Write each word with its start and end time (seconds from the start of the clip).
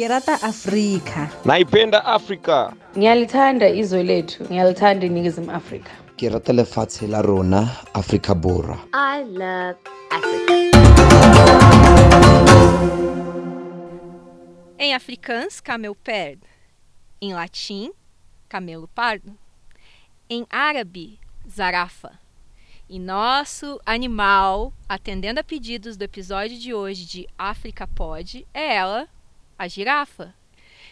Kirata 0.00 0.32
Afrika. 0.42 1.28
Naipenda 1.44 2.04
Afrika. 2.04 2.72
Ngiyalithanda 2.96 3.68
izwe 3.68 4.02
lethu, 4.02 4.44
ngiyalithanda 4.44 5.06
iningizimu 5.06 5.50
Afrika. 5.50 5.90
ke 6.16 6.28
rata 6.28 6.52
lefatshe 6.52 7.06
la 7.06 7.22
rona 7.22 7.68
afrika 7.94 8.34
borwa 8.34 8.78
I 8.94 9.24
love 9.24 9.78
Africa. 10.10 10.54
Em 14.78 14.94
africans, 14.94 15.60
camelo 15.60 15.94
pardo. 15.94 16.46
Em 17.20 17.34
latim, 17.34 17.90
camelo 18.48 18.88
pardo. 18.88 19.36
Em 20.30 20.46
árabe, 20.50 21.18
zarafa. 21.46 22.18
E 22.88 22.98
nosso 22.98 23.78
animal, 23.84 24.72
atendendo 24.88 25.40
a 25.40 25.44
pedidos 25.44 25.98
do 25.98 26.04
episódio 26.04 26.58
de 26.58 26.72
hoje 26.72 27.04
de 27.04 27.28
África 27.38 27.86
Pod, 27.86 28.46
é 28.54 28.76
ela, 28.76 29.06
a 29.60 29.68
girafa. 29.68 30.34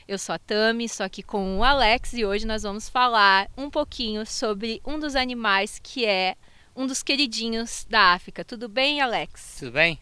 Eu 0.06 0.18
sou 0.18 0.34
a 0.34 0.38
Tami, 0.38 0.84
estou 0.84 1.06
aqui 1.06 1.22
com 1.22 1.58
o 1.58 1.64
Alex 1.64 2.12
e 2.12 2.26
hoje 2.26 2.46
nós 2.46 2.64
vamos 2.64 2.86
falar 2.86 3.48
um 3.56 3.70
pouquinho 3.70 4.26
sobre 4.26 4.82
um 4.84 4.98
dos 4.98 5.16
animais 5.16 5.80
que 5.82 6.04
é 6.04 6.36
um 6.76 6.86
dos 6.86 7.02
queridinhos 7.02 7.86
da 7.88 8.12
África. 8.12 8.44
Tudo 8.44 8.68
bem, 8.68 9.00
Alex? 9.00 9.56
Tudo 9.58 9.72
bem? 9.72 9.98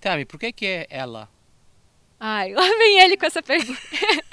Tami, 0.00 0.24
por 0.24 0.40
que 0.40 0.50
que 0.50 0.64
é 0.64 0.86
ela? 0.88 1.28
Ai, 2.18 2.54
lá 2.54 2.62
vem 2.62 3.00
ele 3.00 3.18
com 3.18 3.26
essa 3.26 3.42
pergunta. 3.42 3.78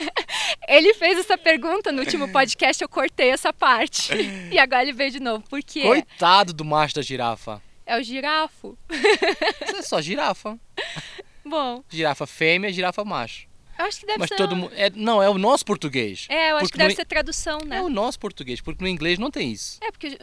ele 0.65 0.93
fez 0.93 1.19
essa 1.19 1.37
pergunta 1.37 1.91
no 1.91 1.99
último 1.99 2.31
podcast, 2.31 2.81
eu 2.81 2.87
cortei 2.87 3.31
essa 3.31 3.51
parte. 3.51 4.13
E 4.49 4.57
agora 4.57 4.83
ele 4.83 4.93
veio 4.93 5.11
de 5.11 5.19
novo. 5.19 5.43
Por 5.49 5.61
quê? 5.61 5.81
Coitado 5.81 6.53
do 6.53 6.63
macho 6.63 6.95
da 6.95 7.01
girafa. 7.01 7.61
É 7.85 7.99
o 7.99 8.03
girafo. 8.03 8.77
Isso 8.89 9.75
é 9.75 9.81
só 9.81 10.01
girafa. 10.01 10.57
Bom, 11.51 11.83
Girafa 11.89 12.25
fêmea, 12.25 12.71
girafa 12.71 13.03
macho. 13.05 13.47
eu 13.77 13.85
acho 13.85 13.99
que 13.99 14.05
deve 14.07 14.19
Mas 14.19 14.29
ser. 14.29 14.35
todo 14.37 14.55
mundo. 14.55 14.71
É, 14.75 14.89
não, 14.95 15.21
é 15.21 15.29
o 15.29 15.37
nosso 15.37 15.65
português. 15.65 16.25
É, 16.29 16.51
eu 16.51 16.57
acho 16.57 16.71
que 16.71 16.77
deve 16.77 16.91
no- 16.91 16.95
ser 16.95 17.05
tradução, 17.05 17.59
né? 17.65 17.77
É 17.77 17.81
o 17.81 17.89
nosso 17.89 18.17
português, 18.19 18.61
porque 18.61 18.81
no 18.83 18.87
inglês 18.89 19.19
não 19.19 19.29
tem 19.29 19.51
isso. 19.51 19.77
É, 19.83 19.91
porque 19.91 20.17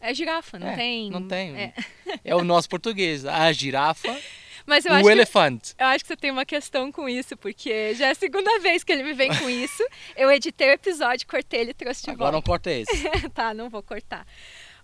é 0.00 0.12
girafa, 0.12 0.58
não 0.58 0.68
É, 0.68 0.76
tem. 0.76 1.10
Não 1.10 1.26
tem. 1.26 1.54
É. 1.56 1.72
É 2.24 2.34
o 2.34 2.42
nosso 2.44 2.68
português. 2.68 3.24
A 3.24 3.50
girafa, 3.52 4.14
Mas 4.66 4.86
eu 4.86 4.92
o 4.92 4.94
acho, 4.94 5.04
que, 5.04 5.10
elefante. 5.10 5.74
eu 5.78 5.86
acho 5.86 6.04
que 6.04 6.08
você 6.08 6.16
tem 6.16 6.30
uma 6.30 6.46
questão 6.46 6.90
com 6.90 7.06
isso, 7.06 7.36
porque 7.36 7.94
já 7.94 8.06
é 8.06 8.10
a 8.12 8.14
segunda 8.14 8.58
vez 8.60 8.82
que 8.82 8.90
ele 8.92 9.02
me 9.02 9.12
vem 9.12 9.28
com 9.36 9.48
isso. 9.50 9.82
Eu 10.16 10.30
editei 10.32 10.68
o 10.68 10.72
episódio, 10.72 11.26
cortei 11.26 11.60
ele 11.60 11.70
e 11.72 11.74
trouxe 11.74 12.02
de 12.04 12.10
Agora 12.10 12.32
não 12.32 12.40
volta. 12.40 12.70
corta 12.70 12.70
esse. 12.72 13.28
tá, 13.30 13.52
não 13.52 13.68
vou 13.68 13.82
cortar. 13.82 14.26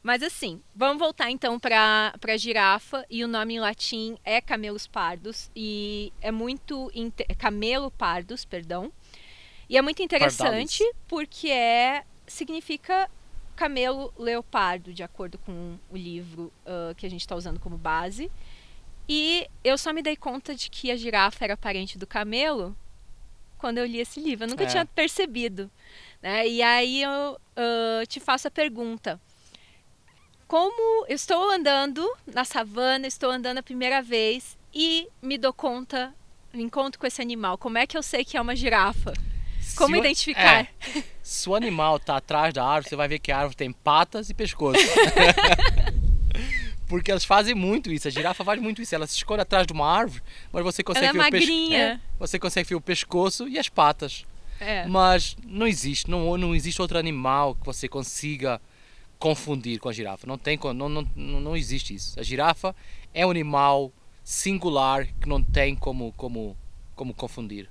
Mas 0.02 0.22
assim, 0.22 0.62
vamos 0.74 0.98
voltar 0.98 1.30
então 1.30 1.58
para 1.60 2.14
a 2.26 2.36
girafa 2.36 3.04
e 3.10 3.22
o 3.22 3.28
nome 3.28 3.54
em 3.54 3.60
latim 3.60 4.16
é 4.24 4.40
camelos 4.40 4.86
pardos 4.86 5.50
e 5.54 6.10
é 6.22 6.30
muito 6.30 6.90
é 7.28 7.34
camelo 7.34 7.90
pardos, 7.90 8.44
perdão. 8.44 8.90
E 9.68 9.76
é 9.76 9.82
muito 9.82 10.02
interessante 10.02 10.82
porque 11.06 11.48
é 11.50 12.04
significa 12.26 13.10
camelo 13.54 14.12
leopardo, 14.18 14.92
de 14.92 15.02
acordo 15.02 15.36
com 15.38 15.76
o 15.90 15.96
livro 15.96 16.50
ah, 16.64 16.94
que 16.96 17.04
a 17.04 17.10
gente 17.10 17.20
está 17.20 17.36
usando 17.36 17.60
como 17.60 17.76
base. 17.76 18.30
E 19.06 19.46
eu 19.62 19.76
só 19.76 19.92
me 19.92 20.02
dei 20.02 20.16
conta 20.16 20.54
de 20.54 20.70
que 20.70 20.90
a 20.90 20.96
girafa 20.96 21.44
era 21.44 21.56
parente 21.56 21.98
do 21.98 22.06
camelo 22.06 22.74
quando 23.58 23.78
eu 23.78 23.84
li 23.84 23.98
esse 23.98 24.18
livro. 24.18 24.44
Eu 24.44 24.48
nunca 24.48 24.64
É. 24.64 24.66
tinha 24.66 24.86
percebido. 24.86 25.70
Né? 26.22 26.48
E 26.48 26.62
aí 26.62 27.02
eu 27.02 27.38
ah, 27.56 28.02
te 28.06 28.18
faço 28.18 28.48
a 28.48 28.50
pergunta. 28.50 29.20
Como 30.50 31.06
eu 31.06 31.14
estou 31.14 31.48
andando 31.48 32.04
na 32.26 32.44
savana, 32.44 33.06
estou 33.06 33.30
andando 33.30 33.58
a 33.58 33.62
primeira 33.62 34.02
vez 34.02 34.58
e 34.74 35.06
me 35.22 35.38
dou 35.38 35.52
conta, 35.52 36.12
me 36.52 36.60
encontro 36.64 36.98
com 36.98 37.06
esse 37.06 37.22
animal, 37.22 37.56
como 37.56 37.78
é 37.78 37.86
que 37.86 37.96
eu 37.96 38.02
sei 38.02 38.24
que 38.24 38.36
é 38.36 38.40
uma 38.40 38.56
girafa? 38.56 39.12
Como 39.76 39.94
Se 39.94 40.00
o- 40.00 40.04
identificar? 40.04 40.62
é, 40.62 40.68
se 41.22 41.48
o 41.48 41.54
animal 41.54 41.98
está 41.98 42.16
atrás 42.16 42.52
da 42.52 42.64
árvore, 42.66 42.88
você 42.88 42.96
vai 42.96 43.06
ver 43.06 43.20
que 43.20 43.30
a 43.30 43.36
árvore 43.38 43.54
tem 43.54 43.70
patas 43.72 44.28
e 44.28 44.34
pescoço. 44.34 44.80
Porque 46.89 47.12
elas 47.12 47.24
fazem 47.24 47.55
muito 47.55 47.92
isso, 47.92 48.08
a 48.08 48.10
girafa 48.10 48.44
faz 48.44 48.60
muito 48.60 48.83
isso. 48.83 48.92
Ela 48.92 49.06
se 49.06 49.14
esconde 49.16 49.42
atrás 49.42 49.68
de 49.68 49.72
uma 49.72 49.86
árvore, 49.86 50.20
mas 50.52 50.64
você 50.64 50.83
consegue 50.83 51.06
é 51.06 51.12
ver 51.12 51.18
o 51.20 51.30
pescoço. 51.30 51.52
magrinha. 51.52 52.00
você 52.18 52.39
consegue 52.40 52.68
ver 52.68 52.74
o 52.74 52.80
pescoço 52.80 53.46
e 53.48 53.56
as 53.56 53.68
patas. 53.68 54.24
É. 54.58 54.84
Mas 54.89 55.36
não 55.46 55.68
existe, 55.68 56.10
não, 56.10 56.36
não 56.36 56.56
existe 56.56 56.83
outro 56.83 56.98
animal 56.98 57.55
que 57.55 57.64
você 57.64 57.89
consiga 57.89 58.60
confundir 59.20 59.79
com 59.79 59.89
a 59.89 59.92
girafa. 59.92 60.27
Não 60.27 60.39
tem, 60.39 60.58
não, 60.75 60.89
não, 60.89 61.07
não 61.14 61.57
existe 61.57 61.95
isso. 61.95 62.19
A 62.19 62.23
girafa 62.23 62.75
é 63.14 63.25
um 63.25 63.31
animal 63.31 63.92
singular 64.25 65.07
que 65.20 65.29
não 65.29 65.42
tem 65.42 65.77
como, 65.77 66.13
como, 66.14 66.57
como 66.97 67.14
confundir. 67.14 67.69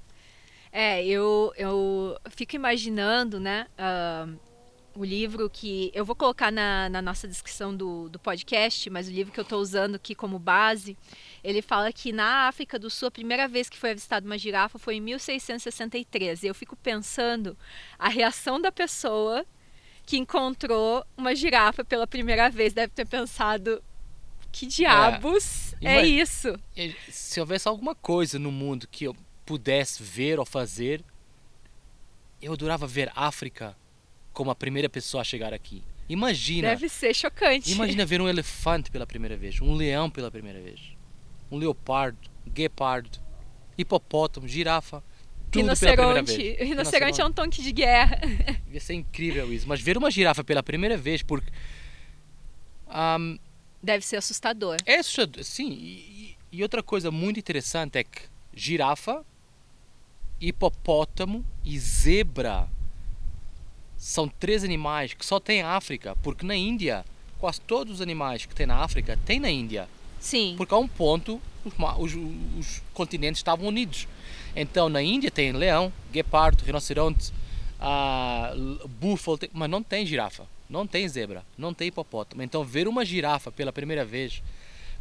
É, 0.71 1.03
eu, 1.03 1.51
eu 1.57 2.15
fico 2.29 2.55
imaginando, 2.55 3.39
né, 3.39 3.65
ah, 3.75 4.27
o 4.95 5.03
livro 5.03 5.49
que 5.49 5.91
eu 5.95 6.05
vou 6.05 6.15
colocar 6.15 6.51
na, 6.51 6.87
na 6.89 7.01
nossa 7.01 7.27
descrição 7.27 7.75
do, 7.75 8.07
do 8.09 8.19
podcast, 8.19 8.87
mas 8.91 9.07
o 9.07 9.11
livro 9.11 9.33
que 9.33 9.39
eu 9.39 9.43
estou 9.43 9.59
usando 9.59 9.95
aqui 9.95 10.13
como 10.13 10.37
base, 10.37 10.95
ele 11.43 11.63
fala 11.63 11.91
que 11.91 12.11
na 12.11 12.47
África 12.47 12.77
do 12.77 12.91
Sul, 12.91 13.07
a 13.07 13.11
primeira 13.11 13.47
vez 13.47 13.67
que 13.67 13.77
foi 13.77 13.91
avistada 13.91 14.25
uma 14.25 14.37
girafa 14.37 14.77
foi 14.77 14.97
em 14.97 15.01
1663. 15.01 16.43
E 16.43 16.47
eu 16.47 16.53
fico 16.53 16.75
pensando 16.75 17.57
a 17.97 18.07
reação 18.07 18.61
da 18.61 18.71
pessoa 18.71 19.43
que 20.09 20.17
encontrou 20.17 21.05
uma 21.15 21.35
girafa 21.35 21.85
pela 21.85 22.07
primeira 22.07 22.49
vez. 22.49 22.73
Deve 22.73 22.91
ter 22.91 23.05
pensado, 23.05 23.79
que 24.51 24.65
diabos 24.65 25.75
é, 25.75 25.99
Ima- 25.99 26.01
isso? 26.01 26.59
E 26.75 26.95
Se 27.11 27.39
houvesse 27.39 27.67
alguma 27.67 27.93
coisa 27.93 28.39
no 28.39 28.51
mundo 28.51 28.87
que 28.87 29.03
eu 29.03 29.15
pudesse 29.45 30.01
ver 30.01 30.39
ou 30.39 30.45
fazer, 30.47 31.03
eu 32.41 32.53
adorava 32.53 32.87
ver 32.87 33.11
África 33.15 33.77
como 34.33 34.49
a 34.49 34.55
primeira 34.55 34.89
pessoa 34.89 35.21
a 35.21 35.23
chegar 35.23 35.53
aqui. 35.53 35.83
Imagina, 36.09 36.69
Deve 36.69 36.89
ser 36.89 37.13
chocante. 37.13 37.71
imagina 37.71 38.03
ver 38.07 38.19
um 38.19 38.27
elefante 38.27 38.89
pela 38.89 39.05
primeira 39.05 39.37
vez, 39.37 39.61
um 39.61 39.75
leão 39.75 40.09
pela 40.09 40.31
primeira 40.31 40.59
vez, 40.59 40.79
um 41.51 41.57
leopardo, 41.57 42.17
guepardo, 42.47 43.19
hipopótamo, 43.77 44.47
girafa, 44.47 45.03
tudo 45.51 45.65
pela 45.79 45.93
primeira 45.95 46.23
vez. 46.23 46.37
Rinoceronte. 46.37 46.63
Rinoceronte 46.63 47.21
é 47.21 47.25
um 47.25 47.31
tanque 47.31 47.61
de 47.61 47.71
guerra. 47.71 48.19
Ia 48.71 48.79
ser 48.79 48.93
incrível 48.93 49.51
isso, 49.53 49.67
mas 49.67 49.81
ver 49.81 49.97
uma 49.97 50.09
girafa 50.11 50.43
pela 50.43 50.61
primeira 50.63 50.95
vez, 50.97 51.21
porque 51.21 51.49
ahm, 52.87 53.37
Deve 53.81 54.05
ser 54.05 54.17
assustador. 54.17 54.77
É 54.85 54.95
assustador, 54.97 55.43
sim. 55.43 55.69
E, 55.71 56.35
e- 56.51 56.61
outra 56.63 56.83
coisa 56.83 57.09
muito 57.11 57.39
interessante 57.39 57.97
é 57.97 58.03
que 58.03 58.21
girafa, 58.53 59.23
hipopótamo 60.41 61.45
e 61.63 61.77
zebra 61.79 62.67
são 63.97 64.27
três 64.27 64.63
animais 64.63 65.13
que 65.13 65.25
só 65.25 65.39
tem 65.39 65.61
na 65.61 65.75
África, 65.75 66.15
porque 66.23 66.45
na 66.45 66.55
Índia, 66.55 67.03
quase 67.37 67.59
todos 67.61 67.95
os 67.95 68.01
animais 68.01 68.45
que 68.45 68.55
tem 68.55 68.65
na 68.65 68.77
África 68.77 69.17
tem 69.25 69.39
na 69.39 69.49
Índia. 69.49 69.87
Sim. 70.19 70.55
Porque 70.57 70.73
a 70.73 70.77
um 70.77 70.87
ponto 70.87 71.41
os, 71.65 71.73
os- 72.13 72.15
os 72.57 72.81
continentes 72.93 73.39
estavam 73.39 73.67
unidos. 73.67 74.07
Então 74.61 74.89
na 74.89 75.01
Índia 75.01 75.31
tem 75.31 75.51
leão, 75.53 75.91
guepardo, 76.11 76.63
rinoceronte, 76.65 77.31
l- 78.53 78.87
búfalo, 78.87 79.37
tem- 79.37 79.49
mas 79.53 79.69
não 79.69 79.81
tem 79.81 80.05
girafa, 80.05 80.45
não 80.69 80.85
tem 80.85 81.07
zebra, 81.07 81.45
não 81.57 81.73
tem 81.73 81.87
hipopótamo. 81.87 82.41
Então 82.43 82.63
ver 82.63 82.87
uma 82.87 83.05
girafa 83.05 83.51
pela 83.51 83.71
primeira 83.71 84.03
vez 84.05 84.43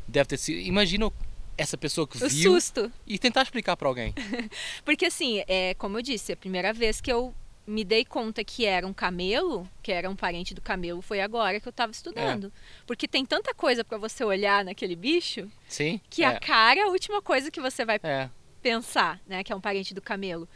deve 0.06 0.28
ter 0.28 0.36
sido. 0.38 0.58
Imagina 0.60 1.10
essa 1.56 1.76
pessoa 1.76 2.06
que 2.06 2.16
O 2.24 2.28
viu 2.28 2.52
susto. 2.52 2.90
e 3.06 3.18
tentar 3.18 3.42
explicar 3.42 3.76
para 3.76 3.88
alguém. 3.88 4.14
Porque 4.84 5.06
assim, 5.06 5.42
é, 5.48 5.74
como 5.74 5.98
eu 5.98 6.02
disse, 6.02 6.32
a 6.32 6.36
primeira 6.36 6.72
vez 6.72 7.00
que 7.00 7.10
eu 7.12 7.34
me 7.66 7.84
dei 7.84 8.02
conta 8.04 8.42
que 8.42 8.64
era 8.64 8.86
um 8.86 8.94
camelo, 8.94 9.68
que 9.82 9.92
era 9.92 10.08
um 10.08 10.16
parente 10.16 10.54
do 10.54 10.60
camelo, 10.62 11.02
foi 11.02 11.20
agora 11.20 11.60
que 11.60 11.68
eu 11.68 11.72
tava 11.72 11.92
estudando. 11.92 12.50
Porque 12.86 13.06
tem 13.06 13.26
tanta 13.26 13.52
coisa 13.52 13.84
para 13.84 13.98
você 13.98 14.24
olhar 14.24 14.64
naquele 14.64 14.96
bicho 14.96 15.50
Sim? 15.68 16.00
que 16.08 16.22
é, 16.22 16.26
a 16.28 16.40
cara 16.40 16.80
é 16.80 16.82
a 16.84 16.88
última 16.88 17.20
coisa 17.20 17.50
que 17.50 17.60
você 17.60 17.84
vai 17.84 18.00
é. 18.02 18.30
Pensar, 18.58 19.20
né, 19.26 19.42
que 19.44 19.52
é 19.52 19.56
um 19.56 19.60
parente 19.60 19.94
do 19.94 20.02
camelo. 20.02 20.48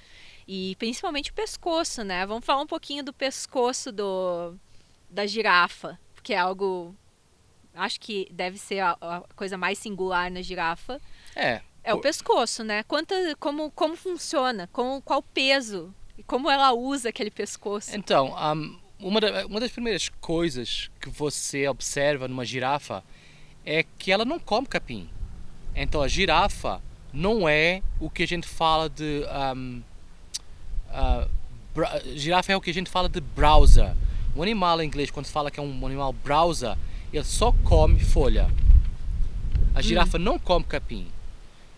E 0.46 0.74
principalmente 0.76 1.30
o 1.30 1.34
pescoço, 1.34 2.02
né? 2.02 2.26
Vamos 2.26 2.44
falar 2.44 2.62
um 2.62 2.66
pouquinho 2.66 3.02
do 3.04 3.12
pescoço 3.12 3.92
do 3.92 4.54
da 5.08 5.26
girafa, 5.26 5.98
que 6.22 6.32
é 6.34 6.38
algo 6.38 6.94
acho 7.74 8.00
que 8.00 8.28
deve 8.32 8.58
ser 8.58 8.80
a, 8.80 8.96
a 9.00 9.20
coisa 9.36 9.56
mais 9.56 9.78
singular 9.78 10.30
na 10.30 10.42
girafa. 10.42 11.00
É. 11.36 11.60
É 11.84 11.92
o 11.94 11.98
pescoço, 12.00 12.62
né? 12.62 12.82
Quanta, 12.84 13.14
como, 13.40 13.70
como 13.72 13.96
funciona, 13.96 14.68
com, 14.72 15.00
qual 15.02 15.20
peso, 15.22 15.92
e 16.16 16.22
como 16.22 16.48
ela 16.50 16.72
usa 16.72 17.08
aquele 17.08 17.30
pescoço. 17.30 17.94
Então, 17.96 18.36
ahm, 18.38 18.78
uma, 19.00 19.20
da- 19.20 19.46
uma 19.46 19.58
das 19.58 19.72
primeiras 19.72 20.08
coisas 20.20 20.90
que 21.00 21.08
você 21.08 21.66
observa 21.68 22.28
numa 22.28 22.44
girafa 22.44 23.02
é 23.64 23.82
que 23.98 24.12
ela 24.12 24.24
não 24.24 24.38
come 24.38 24.66
capim. 24.66 25.08
Então, 25.74 26.02
a 26.02 26.06
girafa 26.08 26.80
não 27.12 27.48
é 27.48 27.82
o 28.00 28.08
que 28.10 28.22
a 28.22 28.26
gente 28.26 28.46
fala 28.46 28.88
de. 28.88 29.24
ah, 30.90 31.26
bra- 31.74 32.00
girafa 32.14 32.52
é 32.52 32.56
o 32.56 32.60
que 32.60 32.70
a 32.70 32.74
gente 32.74 32.90
fala 32.90 33.08
de 33.08 33.20
browser. 33.20 33.94
O 34.34 34.42
animal 34.42 34.80
em 34.80 34.86
inglês, 34.86 35.10
quando 35.10 35.26
se 35.26 35.32
fala 35.32 35.50
que 35.50 35.60
é 35.60 35.62
um 35.62 35.86
animal 35.86 36.12
browser, 36.12 36.76
ele 37.12 37.24
só 37.24 37.52
come 37.64 38.00
folha. 38.00 38.50
A 39.74 39.82
girafa 39.82 40.18
não 40.18 40.38
come 40.38 40.64
capim. 40.64 41.06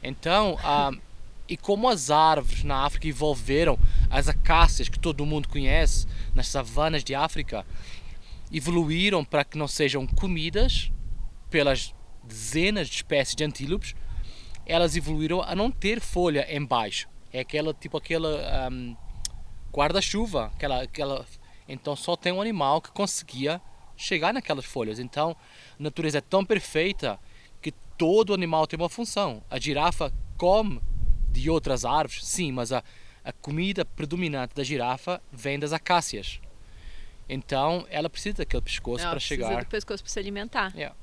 Então, 0.02 0.58
ahm, 0.62 0.98
E 1.46 1.58
como 1.58 1.90
as 1.90 2.10
árvores 2.10 2.64
na 2.64 2.86
África 2.86 3.06
evolveram, 3.06 3.78
as 4.08 4.28
acácias 4.28 4.88
que 4.88 4.98
todo 4.98 5.26
mundo 5.26 5.46
conhece 5.46 6.06
nas 6.34 6.48
savanas 6.48 7.04
de 7.04 7.14
África, 7.14 7.66
evoluíram 8.50 9.22
para 9.22 9.44
que 9.44 9.58
não 9.58 9.68
sejam 9.68 10.06
comidas 10.06 10.90
pelas 11.50 11.92
dezenas 12.22 12.88
de 12.88 12.94
espécies 12.94 13.36
de 13.36 13.44
antílopes, 13.44 13.94
elas 14.66 14.96
evoluíram 14.96 15.42
a 15.42 15.54
não 15.54 15.70
ter 15.70 16.00
folha 16.00 16.46
embaixo. 16.54 17.08
É 17.32 17.40
aquela 17.40 17.74
tipo 17.74 17.96
aquela 17.96 18.70
um, 18.70 18.96
guarda-chuva, 19.72 20.52
aquela, 20.54 20.82
aquela. 20.82 21.26
Então 21.68 21.96
só 21.96 22.16
tem 22.16 22.32
um 22.32 22.40
animal 22.40 22.80
que 22.80 22.90
conseguia 22.92 23.60
chegar 23.96 24.32
naquelas 24.32 24.64
folhas. 24.64 24.98
Então 24.98 25.36
a 25.78 25.82
natureza 25.82 26.18
é 26.18 26.20
tão 26.20 26.44
perfeita 26.44 27.18
que 27.60 27.72
todo 27.98 28.34
animal 28.34 28.66
tem 28.66 28.78
uma 28.78 28.88
função. 28.88 29.42
A 29.50 29.58
girafa 29.58 30.12
come 30.36 30.80
de 31.30 31.50
outras 31.50 31.84
árvores, 31.84 32.24
sim, 32.24 32.52
mas 32.52 32.72
a, 32.72 32.82
a 33.24 33.32
comida 33.32 33.84
predominante 33.84 34.54
da 34.54 34.62
girafa 34.62 35.20
vem 35.32 35.58
das 35.58 35.72
acácias. 35.72 36.40
Então 37.28 37.86
ela 37.90 38.08
precisa 38.08 38.38
daquele 38.38 38.62
pescoço 38.62 39.02
para 39.02 39.16
precisa 39.16 39.46
chegar. 39.48 39.64
do 39.64 39.68
pescoço 39.68 40.02
para 40.02 40.12
se 40.12 40.18
alimentar. 40.18 40.72
Yeah. 40.76 40.94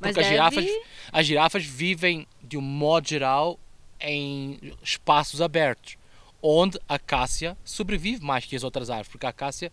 Mas 0.00 0.14
Porque 0.14 0.20
as 0.20 0.26
deve- 0.26 0.30
girafas, 0.62 0.82
as 1.12 1.26
girafas 1.26 1.64
vivem, 1.64 2.26
de 2.42 2.56
um 2.56 2.62
modo 2.62 3.06
geral, 3.08 3.60
em 4.00 4.58
espaços 4.82 5.42
abertos, 5.42 5.96
onde 6.42 6.78
a 6.88 6.94
acácia 6.94 7.56
sobrevive 7.62 8.24
mais 8.24 8.46
que 8.46 8.56
as 8.56 8.64
outras 8.64 8.88
árvores, 8.88 9.08
porque 9.10 9.26
a 9.26 9.28
acácia 9.28 9.70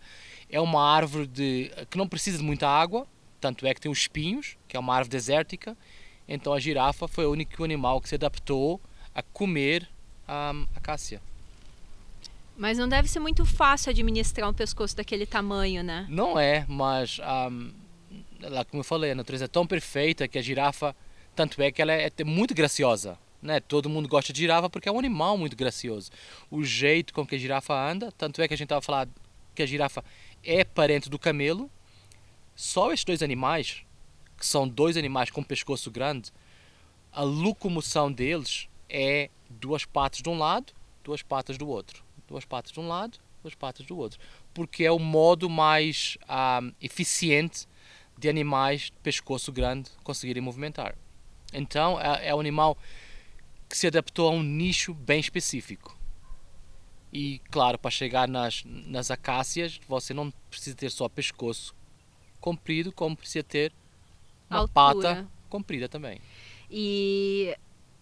é 0.50 0.60
uma 0.60 0.84
árvore 0.86 1.26
de, 1.26 1.70
que 1.90 1.96
não 1.96 2.06
precisa 2.06 2.36
de 2.36 2.44
muita 2.44 2.68
água, 2.68 3.06
tanto 3.40 3.66
é 3.66 3.72
que 3.72 3.80
tem 3.80 3.90
os 3.90 3.98
espinhos, 4.00 4.56
que 4.68 4.76
é 4.76 4.80
uma 4.80 4.94
árvore 4.94 5.10
desértica, 5.16 5.74
então 6.28 6.52
a 6.52 6.60
girafa 6.60 7.08
foi 7.08 7.24
o 7.24 7.30
único 7.32 7.64
animal 7.64 8.00
que 8.02 8.08
se 8.10 8.16
adaptou 8.16 8.78
a 9.14 9.22
comer 9.22 9.88
a 10.26 10.52
acácia. 10.76 11.22
Mas 12.54 12.76
não 12.76 12.88
deve 12.88 13.08
ser 13.08 13.20
muito 13.20 13.46
fácil 13.46 13.88
administrar 13.90 14.50
um 14.50 14.52
pescoço 14.52 14.94
daquele 14.94 15.24
tamanho, 15.24 15.82
né? 15.82 16.04
Não 16.10 16.38
é, 16.38 16.66
mas 16.68 17.18
ahm, 17.22 17.70
lá 18.40 18.64
como 18.64 18.80
eu 18.80 18.84
falei, 18.84 19.10
a 19.10 19.14
natureza 19.14 19.46
é 19.46 19.48
tão 19.48 19.66
perfeita 19.66 20.28
que 20.28 20.38
a 20.38 20.42
girafa, 20.42 20.94
tanto 21.34 21.60
é 21.60 21.70
que 21.70 21.82
ela 21.82 21.92
é, 21.92 22.10
é 22.16 22.24
muito 22.24 22.54
graciosa. 22.54 23.18
Né? 23.40 23.60
Todo 23.60 23.88
mundo 23.88 24.08
gosta 24.08 24.32
de 24.32 24.40
girafa 24.40 24.68
porque 24.68 24.88
é 24.88 24.92
um 24.92 24.98
animal 24.98 25.38
muito 25.38 25.56
gracioso. 25.56 26.10
O 26.50 26.64
jeito 26.64 27.12
com 27.12 27.26
que 27.26 27.36
a 27.36 27.38
girafa 27.38 27.74
anda, 27.74 28.12
tanto 28.12 28.42
é 28.42 28.48
que 28.48 28.54
a 28.54 28.56
gente 28.56 28.66
estava 28.66 28.82
falando 28.82 29.12
que 29.54 29.62
a 29.62 29.66
girafa 29.66 30.04
é 30.44 30.64
parente 30.64 31.08
do 31.08 31.18
camelo. 31.18 31.70
Só 32.54 32.92
estes 32.92 33.04
dois 33.04 33.22
animais, 33.22 33.82
que 34.36 34.46
são 34.46 34.68
dois 34.68 34.96
animais 34.96 35.30
com 35.30 35.42
pescoço 35.42 35.90
grande, 35.90 36.32
a 37.12 37.22
locomoção 37.22 38.10
deles 38.10 38.68
é 38.88 39.30
duas 39.48 39.84
patas 39.84 40.20
de 40.20 40.28
um 40.28 40.38
lado, 40.38 40.72
duas 41.04 41.22
patas 41.22 41.56
do 41.56 41.68
outro. 41.68 42.04
Duas 42.26 42.44
patas 42.44 42.72
de 42.72 42.80
um 42.80 42.88
lado, 42.88 43.18
duas 43.42 43.54
patas 43.54 43.86
do 43.86 43.96
outro. 43.96 44.18
Porque 44.52 44.84
é 44.84 44.92
o 44.92 44.98
modo 44.98 45.48
mais 45.48 46.18
ah, 46.28 46.60
eficiente 46.80 47.66
de 48.18 48.28
animais 48.28 48.82
de 48.82 48.92
pescoço 49.02 49.52
grande 49.52 49.90
conseguirem 50.02 50.42
movimentar. 50.42 50.96
Então 51.52 52.00
é, 52.00 52.28
é 52.28 52.34
um 52.34 52.40
animal 52.40 52.76
que 53.68 53.76
se 53.76 53.86
adaptou 53.86 54.28
a 54.28 54.32
um 54.32 54.42
nicho 54.42 54.92
bem 54.92 55.20
específico. 55.20 55.96
E 57.12 57.40
claro, 57.50 57.78
para 57.78 57.90
chegar 57.90 58.28
nas, 58.28 58.62
nas 58.66 59.10
acácias, 59.10 59.80
você 59.88 60.12
não 60.12 60.30
precisa 60.50 60.76
ter 60.76 60.90
só 60.90 61.08
pescoço 61.08 61.74
comprido, 62.40 62.92
como 62.92 63.16
precisa 63.16 63.42
ter 63.42 63.72
uma 64.50 64.60
Altura. 64.60 64.74
pata 64.74 65.28
comprida 65.48 65.88
também. 65.88 66.20
E 66.70 67.56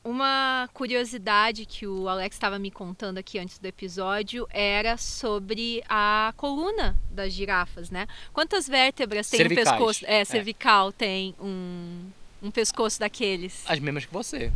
uma 0.06 0.68
curiosidade 0.72 1.66
que 1.66 1.84
o 1.84 2.08
Alex 2.08 2.36
estava 2.36 2.60
me 2.60 2.70
contando 2.70 3.18
aqui 3.18 3.40
antes 3.40 3.58
do 3.58 3.66
episódio 3.66 4.46
era 4.50 4.96
sobre 4.96 5.82
a 5.88 6.32
coluna 6.36 6.96
das 7.10 7.32
girafas, 7.32 7.90
né? 7.90 8.06
Quantas 8.32 8.68
vértebras 8.68 9.28
tem 9.28 9.38
Cervicais. 9.38 9.66
um 9.66 9.70
pescoço? 9.72 10.04
É, 10.06 10.20
É. 10.20 10.24
cervical 10.24 10.92
tem 10.92 11.34
um, 11.40 12.04
um 12.40 12.50
pescoço 12.52 13.00
daqueles. 13.00 13.64
As 13.66 13.80
mesmas 13.80 14.04
que 14.06 14.12
você. 14.12 14.52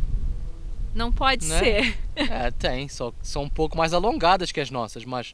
Não 0.95 1.11
pode 1.11 1.45
Né? 1.45 1.59
ser. 1.59 1.97
É, 2.15 2.49
tem, 2.51 2.87
só 2.87 3.13
são 3.21 3.43
um 3.43 3.49
pouco 3.49 3.77
mais 3.77 3.93
alongadas 3.93 4.53
que 4.53 4.59
as 4.61 4.71
nossas, 4.71 5.03
mas 5.03 5.33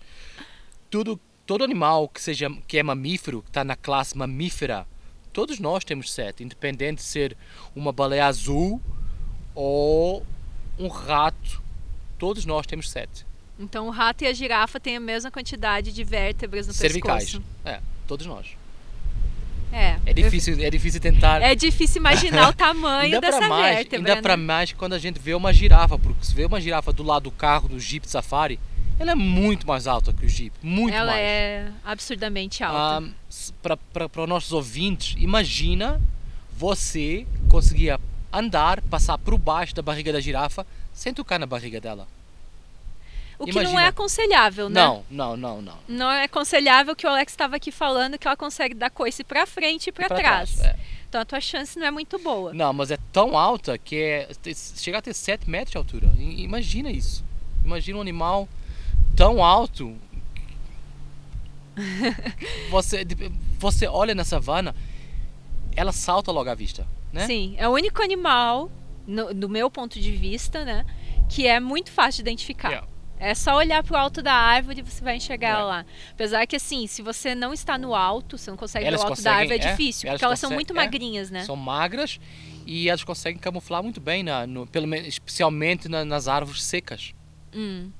tudo, 0.90 1.20
todo 1.46 1.64
animal 1.64 2.10
que 2.10 2.20
seja 2.22 2.50
que 2.68 2.80
é 2.80 2.84
mamífero, 2.84 3.44
que 3.44 3.50
está 3.52 3.64
na 3.64 3.76
classe 3.76 4.18
mamífera, 4.18 4.88
todos 5.32 5.60
nós 5.60 5.84
temos 5.84 6.12
sete, 6.12 6.44
independente 6.44 6.98
de 6.98 7.04
ser 7.04 7.38
uma 7.76 7.92
baleia 7.92 8.26
azul 8.26 8.82
ou 9.60 10.24
um 10.78 10.88
rato, 10.88 11.60
todos 12.20 12.46
nós 12.46 12.68
temos 12.68 12.92
sete. 12.92 13.26
Então 13.60 13.88
o 13.88 13.90
rato 13.90 14.24
e 14.24 14.28
a 14.28 14.34
girafa 14.34 14.80
têm 14.80 14.98
a 14.98 15.00
mesma 15.00 15.32
quantidade 15.32 15.92
de 15.92 16.04
vértebras 16.04 16.68
no 16.68 16.74
cervicais. 16.74 17.24
pescoço. 17.24 17.44
É, 17.66 17.80
todos 18.06 18.28
nós. 18.28 18.46
É. 19.74 19.98
É 20.06 20.14
difícil, 20.14 20.64
é 20.64 20.70
difícil 20.70 21.02
tentar. 21.02 21.42
É 21.42 21.56
difícil 21.56 22.00
imaginar 22.00 22.50
o 22.50 22.54
tamanho 22.56 23.20
dessa 23.20 23.40
para 23.40 23.50
mais, 23.50 23.76
vértebra. 23.78 24.12
ainda 24.12 24.22
para 24.22 24.38
né? 24.38 24.44
mais 24.44 24.72
quando 24.74 24.94
a 24.94 25.00
gente 25.00 25.20
vê 25.20 25.34
uma 25.34 25.52
girafa, 25.52 25.98
porque 25.98 26.24
se 26.24 26.36
vê 26.36 26.46
uma 26.46 26.62
girafa 26.62 26.94
do 26.94 27.02
lado 27.02 27.24
do 27.24 27.32
carro 27.32 27.68
do 27.68 27.80
Jeep 27.80 28.08
Safari, 28.08 28.60
ela 29.00 29.14
é 29.14 29.16
muito 29.16 29.66
mais 29.66 29.88
alta 29.88 30.14
que 30.14 30.24
o 30.26 30.30
Jeep, 30.30 30.54
muito 30.62 30.94
Ela 30.94 31.12
mais. 31.14 31.24
é 31.24 31.72
absurdamente 31.84 32.64
alta. 32.64 33.10
para 33.64 34.24
os 34.24 34.30
nossos 34.30 34.52
ouvintes, 34.52 35.16
imagina 35.18 36.00
você 36.56 37.26
conseguir 37.50 37.90
andar, 38.32 38.82
passar 38.82 39.18
por 39.18 39.38
baixo 39.38 39.74
da 39.76 39.82
barriga 39.82 40.12
da 40.14 40.20
girafa 40.20 40.66
sem 40.94 41.14
tocar 41.14 41.40
na 41.40 41.46
barriga 41.46 41.80
dela. 41.80 42.08
o 43.40 43.46
que 43.46 43.52
não 43.54 43.62
imagina. 43.62 43.82
é 43.84 43.88
aconselhável, 43.88 44.70
né? 44.70 44.82
Não, 44.82 45.06
não, 45.10 45.38
não, 45.38 45.62
não. 45.62 45.78
Não 45.88 46.12
é 46.12 46.24
aconselhável 46.26 46.96
que 46.96 47.06
o 47.06 47.10
Alex 47.10 47.34
estava 47.34 47.56
aqui 47.56 47.72
falando 47.72 48.18
que 48.18 48.28
ela 48.28 48.36
consegue 48.38 48.74
dar 48.74 48.90
coice 48.90 49.24
para 49.24 49.46
frente 49.46 49.88
e 49.88 49.92
para 49.92 50.08
Pra 50.08 50.18
trás. 50.18 50.60
é. 50.62 50.76
Então 51.10 51.22
a 51.22 51.26
tua 51.26 51.40
chance 51.40 51.80
não 51.80 51.88
é 51.88 51.92
muito 51.92 52.20
boa. 52.20 52.54
Não, 52.54 52.74
mas 52.74 52.92
é 52.92 52.98
tão 53.14 53.38
alta 53.38 53.78
que 53.78 53.96
é, 53.96 54.30
chega 54.76 54.98
a 54.98 55.02
ter 55.02 55.14
7 55.14 55.50
metros 55.50 55.72
de 55.72 55.78
altura. 55.78 56.12
Imagina 56.18 56.92
isso. 56.92 57.24
Imagina 57.64 57.98
um 57.98 58.02
animal 58.02 58.48
tão 59.16 59.42
alto. 59.44 59.96
Você, 62.72 63.06
você 63.60 63.88
olha 63.88 64.16
na 64.16 64.24
savana, 64.24 64.76
ela 65.76 65.92
salta 65.92 66.32
logo 66.32 66.50
à 66.50 66.56
vista, 66.56 66.86
né? 67.12 67.26
Sim, 67.26 67.56
é 67.58 67.68
o 67.68 67.72
único 67.72 68.02
animal, 68.02 68.72
no, 69.06 69.34
do 69.34 69.50
meu 69.50 69.70
ponto 69.70 70.00
de 70.00 70.12
vista, 70.12 70.64
né, 70.66 70.86
que 71.30 71.48
é 71.48 71.60
muito 71.60 71.92
fácil 71.92 72.24
de 72.24 72.30
identificar. 72.30 72.70
Yeah. 72.70 72.88
É 73.20 73.34
só 73.34 73.56
olhar 73.56 73.84
pro 73.84 73.98
alto 73.98 74.22
da 74.22 74.32
árvore 74.34 74.82
e 74.82 74.84
você 74.84 75.04
vai 75.04 75.16
enxergar 75.16 75.48
ela 75.50 75.64
lá. 75.64 75.86
Apesar 76.12 76.46
que, 76.46 76.56
assim, 76.56 76.86
se 76.86 77.02
você 77.02 77.34
não 77.34 77.52
está 77.52 77.76
no 77.76 77.96
alto, 77.96 78.38
você 78.38 78.52
não 78.52 78.58
consegue 78.58 78.86
Elas 78.86 79.02
ver 79.02 79.08
o 79.08 79.10
alto 79.10 79.24
da 79.24 79.34
árvore, 79.34 79.60
é 79.60 79.64
é, 79.66 79.72
difícil, 79.72 80.08
elas 80.08 80.20
porque 80.20 80.26
elas 80.26 80.40
são 80.40 80.52
muito 80.52 80.72
é. 80.72 80.76
magrinhas, 80.76 81.32
né? 81.32 81.44
São 81.44 81.56
magras 81.56 82.20
e 82.64 82.88
elas 82.90 83.04
conseguem 83.04 83.40
camuflar 83.40 83.82
muito 83.82 84.00
bem, 84.00 84.22
na, 84.22 84.46
no, 84.46 84.68
pelo 84.68 84.86
menos, 84.86 85.08
especialmente 85.08 85.90
na- 85.90 86.06
nas 86.06 86.28
árvores 86.28 86.64
secas. 86.64 87.16
Hum. 87.56 87.92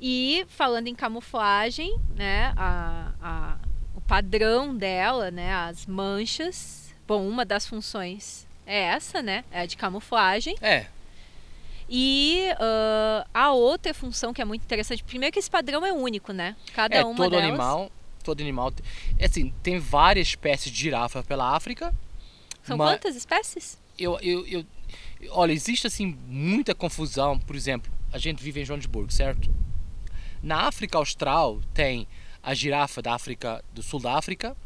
E 0.00 0.44
falando 0.48 0.88
em 0.88 0.96
camuflagem, 0.96 1.96
né, 2.16 2.52
a, 2.56 3.12
a- 3.22 3.58
o 3.94 4.00
padrão 4.00 4.76
dela, 4.76 5.30
né, 5.30 5.52
as 5.54 5.86
manchas. 5.86 6.83
Bom, 7.06 7.26
uma 7.28 7.44
das 7.44 7.66
funções 7.66 8.46
é 8.66 8.78
essa, 8.84 9.22
né, 9.22 9.44
é 9.50 9.60
a 9.60 9.66
de 9.66 9.76
camuflagem. 9.76 10.56
É, 10.62 10.86
E 11.88 12.46
ah, 12.58 13.26
a 13.34 13.52
outra 13.52 13.92
função 13.92 14.32
que 14.32 14.40
é 14.40 14.44
muito 14.44 14.62
interessante, 14.62 15.04
primeiro 15.04 15.32
que 15.32 15.38
esse 15.38 15.50
padrão 15.50 15.84
é 15.84 15.92
único, 15.92 16.32
né? 16.32 16.56
Cada 16.72 16.96
é 16.96 17.04
uma 17.04 17.14
todo 17.16 17.30
delas. 17.32 17.46
animal, 17.48 17.92
todo 18.22 18.40
animal, 18.40 18.72
é 19.18 19.26
assim, 19.26 19.52
tem 19.62 19.78
várias 19.78 20.28
espécies 20.28 20.72
de 20.72 20.78
girafa 20.80 21.22
pela 21.22 21.54
África. 21.54 21.94
São 22.62 22.78
mas- 22.78 22.90
quantas 22.92 23.14
espécies? 23.16 23.78
eu, 23.98 24.18
eu, 24.20 24.46
eu- 24.46 24.64
olha, 25.30 25.52
existe 25.52 25.86
assim 25.86 26.16
muita 26.26 26.74
confusão. 26.74 27.38
Por 27.38 27.54
exemplo, 27.54 27.92
a 28.12 28.16
gente 28.18 28.42
vive 28.42 28.62
em 28.62 28.64
Joanesburgo, 28.64 29.12
certo? 29.12 29.50
Na 30.42 30.62
África 30.66 30.96
Austral 30.98 31.60
tem 31.74 32.08
a 32.42 32.54
girafa 32.54 33.02
da 33.02 33.14
África 33.14 33.62
do 33.74 33.82
Sul 33.82 34.00
da 34.00 34.16
África 34.16 34.56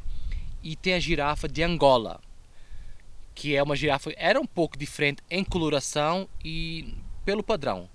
e 0.63 0.77
tem 0.77 0.95
a 0.95 1.01
girafa 1.01 1.49
de 1.49 1.63
Angola, 1.63 2.21
que 3.39 3.55
é 3.55 3.63
uma 3.63 3.77
girafa 3.77 4.13
era 4.17 4.41
um 4.41 4.45
pouco 4.45 4.77
diferente 4.77 5.23
em 5.31 5.45
coloração 5.45 6.29
e 6.45 6.93
pelo 7.25 7.41
padrão. 7.41 7.89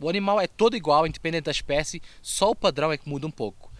O 0.00 0.08
animal 0.08 0.40
é 0.40 0.48
todo 0.48 0.76
igual, 0.76 1.06
independente 1.06 1.44
da 1.44 1.52
espécie, 1.52 2.02
só 2.20 2.50
o 2.50 2.56
padrão 2.56 2.90
é 2.90 2.98
que 2.98 3.08
muda 3.08 3.24
um 3.24 3.30
pouco. 3.30 3.72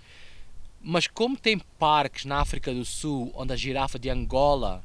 Mas 0.80 1.08
como 1.08 1.36
tem 1.36 1.58
parques 1.58 2.24
na 2.24 2.40
África 2.40 2.72
do 2.72 2.84
Sul 2.84 3.32
onde 3.34 3.52
a 3.52 3.56
girafa 3.56 3.98
de 3.98 4.08
Angola 4.08 4.84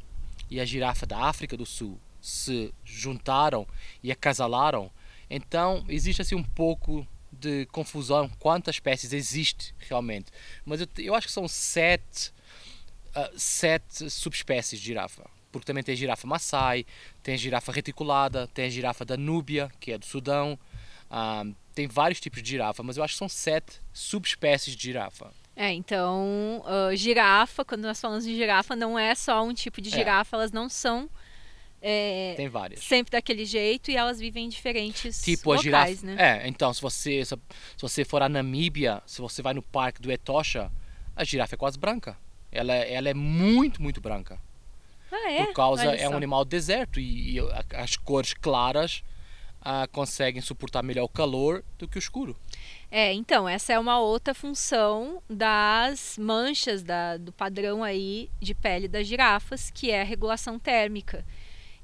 e 0.50 0.60
a 0.60 0.66
girafa 0.66 1.06
da 1.06 1.20
África 1.20 1.56
do 1.56 1.68
Sul 1.68 2.00
se 2.20 2.74
juntaram 2.84 3.68
e 4.02 4.12
acasalaram, 4.12 4.90
então 5.30 5.86
existe 5.88 6.24
assim 6.24 6.34
um 6.34 6.44
pouco 6.44 7.06
de 7.32 7.68
confusão 7.68 8.28
quantas 8.40 8.78
espécies 8.78 9.14
existe 9.14 9.76
realmente. 9.78 10.32
Mas 10.66 10.82
eu, 10.82 10.88
eu 10.98 11.14
acho 11.14 11.28
que 11.28 11.34
são 11.34 11.48
sete, 11.48 12.34
ah, 13.14 13.30
sete 13.38 14.10
subespécies 14.10 14.80
de 14.80 14.88
girafa. 14.88 15.33
Porque 15.54 15.66
também 15.66 15.84
tem 15.84 15.94
a 15.94 15.96
girafa 15.96 16.28
Maasai, 16.28 16.86
tem 17.22 17.36
a 17.36 17.38
girafa 17.38 17.72
reticulada, 17.72 18.48
tem 18.48 18.66
a 18.66 18.70
girafa 18.70 19.06
da 19.06 19.16
Núbia, 19.16 19.72
que 19.80 19.94
é 19.94 19.98
do 19.98 20.06
Sudão, 20.06 20.60
Ah, 21.16 21.46
tem 21.76 21.88
vários 21.88 22.20
tipos 22.20 22.42
de 22.42 22.50
girafa, 22.50 22.82
mas 22.82 22.98
eu 22.98 23.04
acho 23.04 23.14
que 23.14 23.20
são 23.20 23.30
sete 23.30 23.80
subespécies 23.94 24.76
de 24.76 24.82
girafa. 24.82 25.32
É, 25.56 25.72
então, 25.72 26.64
ah, 26.66 26.96
girafa, 26.96 27.64
quando 27.64 27.84
nós 27.84 28.02
falamos 28.02 28.26
de 28.26 28.36
girafa, 28.36 28.76
não 28.76 28.98
é 28.98 29.14
só 29.14 29.44
um 29.44 29.54
tipo 29.54 29.80
de 29.80 29.90
É. 29.90 29.92
girafa, 29.92 30.36
elas 30.36 30.52
não 30.52 30.68
são 30.68 31.08
é, 31.86 32.34
Tem 32.38 32.48
várias. 32.48 32.80
sempre 32.84 33.12
daquele 33.12 33.46
jeito 33.46 33.92
e 33.92 33.96
elas 33.98 34.18
vivem 34.20 34.46
em 34.46 34.50
diferentes 34.50 35.22
Tipo 35.22 35.52
a 35.52 35.56
locais, 35.58 36.00
girafa. 36.00 36.06
né? 36.24 36.42
É, 36.46 36.48
então 36.48 36.74
se 36.74 36.82
você 36.82 37.24
se, 37.26 37.36
se 37.36 37.82
você 37.82 38.06
for 38.06 38.24
à 38.24 38.30
Namíbia, 38.30 39.04
se 39.06 39.20
você 39.22 39.42
vai 39.42 39.54
no 39.54 39.62
parque 39.62 40.02
do 40.02 40.12
Etosha, 40.12 40.72
a 41.16 41.24
girafa 41.24 41.56
é 41.56 41.58
quase 41.58 41.78
branca. 41.78 42.18
Ela, 42.52 42.74
é- 42.74 42.94
ela 42.94 43.10
é 43.10 43.14
muito, 43.14 43.82
muito 43.82 44.00
branca. 44.00 44.40
Ah, 45.16 45.32
é? 45.32 45.46
Por 45.46 45.54
causa 45.54 45.84
é 45.84 46.10
um 46.10 46.18
animal 46.18 46.44
deserto 46.44 47.00
e, 47.00 47.36
e 47.36 47.40
as 47.76 47.96
cores 47.96 48.34
claras 48.34 49.04
ah, 49.62 49.88
conseguem 49.92 50.42
suportar 50.42 50.82
melhor 50.84 51.04
o 51.04 51.10
calor 51.10 51.64
do 51.78 51.88
que 51.88 51.98
o 51.98 52.00
escuro. 52.00 52.36
É, 52.90 53.14
então, 53.14 53.48
essa 53.48 53.74
é 53.74 53.80
uma 53.80 54.00
outra 54.00 54.34
função 54.34 55.22
das 55.30 56.18
manchas 56.18 56.84
da- 56.84 57.18
do 57.18 57.32
padrão 57.32 57.84
aí 57.84 58.30
de 58.40 58.54
pele 58.54 58.88
das 58.88 59.08
girafas, 59.08 59.70
que 59.72 59.90
é 59.92 60.02
a 60.02 60.06
regulação 60.06 60.58
térmica. 60.60 61.26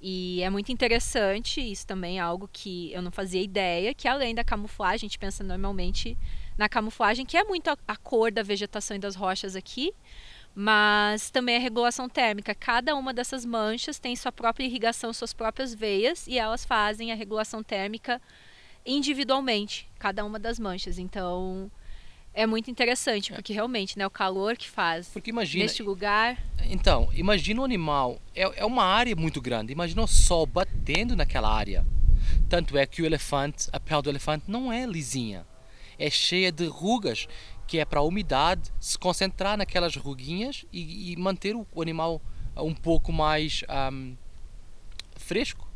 E 0.02 0.42
é 0.42 0.50
muito 0.50 0.72
interessante, 0.72 1.60
isso 1.60 1.86
também 1.86 2.20
é 2.20 2.22
algo 2.22 2.50
que 2.52 2.92
eu 2.94 3.02
não 3.02 3.12
fazia 3.12 3.42
ideia, 3.42 3.94
que 3.94 4.08
além 4.08 4.34
da 4.34 4.44
camuflagem, 4.44 4.96
a 4.96 5.10
gente 5.10 5.20
pensa 5.20 5.44
normalmente 5.44 6.18
na 6.58 6.70
camuflagem, 6.70 7.26
que 7.26 7.36
é 7.38 7.44
muito 7.44 7.70
a, 7.70 7.78
a 7.88 7.96
cor 7.98 8.32
da 8.32 8.42
vegetação 8.42 8.96
e 8.96 9.00
das 9.00 9.16
rochas 9.16 9.56
aqui, 9.56 9.94
mas 10.56 11.30
também 11.30 11.58
a 11.58 11.60
regulação 11.60 12.10
térmica. 12.10 12.54
Cada 12.54 12.96
uma 12.96 13.14
dessas 13.14 13.46
manchas 13.46 14.00
tem 14.00 14.16
sua 14.16 14.32
própria 14.32 14.66
irrigação, 14.66 15.14
suas 15.14 15.34
próprias 15.34 15.74
veias, 15.74 16.28
e 16.28 16.38
elas 16.38 16.66
fazem 16.66 17.12
a 17.12 17.16
regulação 17.16 17.64
térmica 17.64 18.22
individualmente, 18.86 19.90
cada 19.98 20.26
uma 20.26 20.40
das 20.40 20.60
manchas. 20.60 20.98
Então, 20.98 21.72
é 22.34 22.46
muito 22.46 22.70
interessante, 22.70 23.34
porque 23.34 23.54
realmente, 23.54 23.98
né, 23.98 24.06
o 24.06 24.10
calor 24.10 24.56
que 24.56 24.70
faz 24.70 25.10
Porque 25.10 25.30
imagina, 25.30 25.64
neste 25.64 25.84
lugar, 25.84 26.38
então, 26.70 27.10
imagina 27.14 27.62
um 27.62 27.66
animal, 27.66 28.22
é, 28.36 28.62
é 28.62 28.66
uma 28.66 28.84
área 28.84 29.16
muito 29.16 29.42
grande, 29.42 29.74
imagina 29.74 30.02
o 30.04 30.08
sol 30.08 30.46
batendo 30.46 31.16
naquela 31.16 31.52
área. 31.52 31.86
Tanto 32.48 32.78
é 32.78 32.86
que 32.86 33.02
o 33.02 33.06
elefante, 33.06 33.68
a 33.72 33.80
pele 33.80 34.02
do 34.04 34.10
elefante 34.10 34.46
não 34.48 34.72
é 34.72 34.86
lisinha, 34.86 35.46
é 35.98 36.10
cheia 36.10 36.52
de 36.52 36.66
rugas, 36.68 37.28
que 37.70 37.78
é 37.78 37.86
para 37.86 38.00
a 38.00 38.04
umidade 38.04 38.72
se 38.80 38.98
concentrar 38.98 39.56
naquelas 39.56 39.96
ruguinhas 39.96 40.66
e, 40.74 41.12
e 41.12 41.16
manter 41.16 41.56
o, 41.56 41.68
animal 41.80 42.20
um 42.58 42.74
pouco 42.74 43.14
mais 43.14 43.64
ahm, 43.70 44.14
fresco. 45.16 45.70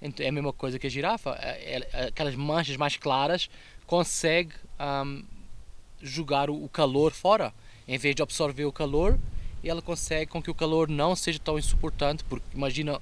Então, 0.00 0.24
é 0.24 0.30
a 0.30 0.32
mesma 0.32 0.54
coisa 0.54 0.78
que 0.78 0.86
a 0.86 0.90
girafa, 0.90 1.36
é- 1.38 1.86
é- 1.92 2.06
aquelas 2.06 2.34
manchas 2.34 2.78
mais 2.78 2.96
claras 2.96 3.50
consegue 3.86 4.54
ahm, 4.78 5.20
jogar 6.00 6.48
o, 6.48 6.66
calor 6.70 7.12
fora, 7.12 7.52
em 7.86 7.98
vez 7.98 8.14
de 8.16 8.22
absorver 8.22 8.64
o 8.64 8.72
calor, 8.72 9.18
ela 9.62 9.82
consegue 9.82 10.30
com 10.30 10.42
que 10.42 10.50
o 10.50 10.54
calor 10.54 10.88
não 10.88 11.14
seja 11.14 11.38
tão 11.38 11.58
insuportante, 11.58 12.24
porque 12.24 12.46
imagina 12.54 12.98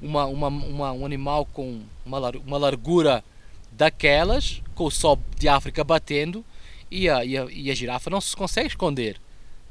uma, 0.00 0.26
uma, 0.26 0.46
uma- 0.46 0.92
um 0.92 1.04
animal 1.04 1.44
com 1.44 1.82
uma, 2.06 2.30
uma 2.46 2.56
largura 2.56 3.24
daquelas, 3.72 4.62
com 4.76 4.84
o 4.84 4.90
sol 4.92 5.18
de 5.36 5.48
África 5.48 5.82
batendo, 5.82 6.44
e 6.90 7.08
a, 7.08 7.24
e 7.24 7.36
a, 7.38 7.46
e 7.50 7.70
a 7.70 7.74
girafa 7.74 8.10
não 8.10 8.20
se 8.20 8.34
consegue 8.36 8.68
esconder. 8.68 9.20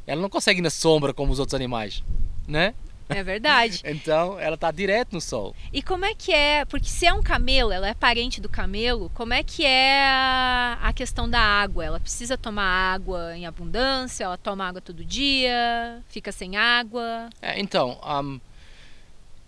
Ela 0.07 0.21
não 0.21 0.29
consegue 0.29 0.59
ir 0.59 0.63
na 0.63 0.69
sombra 0.69 1.13
como 1.13 1.31
os 1.31 1.39
outros 1.39 1.53
animais, 1.53 2.03
né? 2.47 2.73
é 3.09 3.23
verdade. 3.23 3.81
Então 3.85 4.39
ela 4.39 4.53
está 4.55 4.69
direto 4.71 5.13
no 5.13 5.19
sol. 5.21 5.55
E 5.73 5.81
como 5.81 6.05
é 6.05 6.13
que 6.13 6.31
é? 6.31 6.63
Porque 6.65 6.87
se 6.87 7.05
é 7.07 7.13
um 7.13 7.21
camelo, 7.23 7.71
ela 7.71 7.87
é 7.87 7.93
parente 7.95 8.39
do 8.39 8.47
camelo, 8.47 9.09
como 9.15 9.33
é 9.33 9.41
que 9.43 9.65
é 9.65 10.03
a, 10.07 10.77
a 10.81 10.93
questão 10.93 11.27
da 11.29 11.39
água? 11.39 11.83
Ela 11.83 11.99
precisa 11.99 12.37
tomar 12.37 12.63
água 12.93 13.35
em 13.35 13.45
abundância? 13.47 14.23
Ela 14.25 14.37
toma 14.37 14.67
água 14.67 14.79
todo 14.79 15.03
dia? 15.03 16.03
Fica 16.07 16.31
sem 16.31 16.55
água? 16.55 17.29
É, 17.41 17.59
então, 17.59 17.99
ahm, 18.03 18.39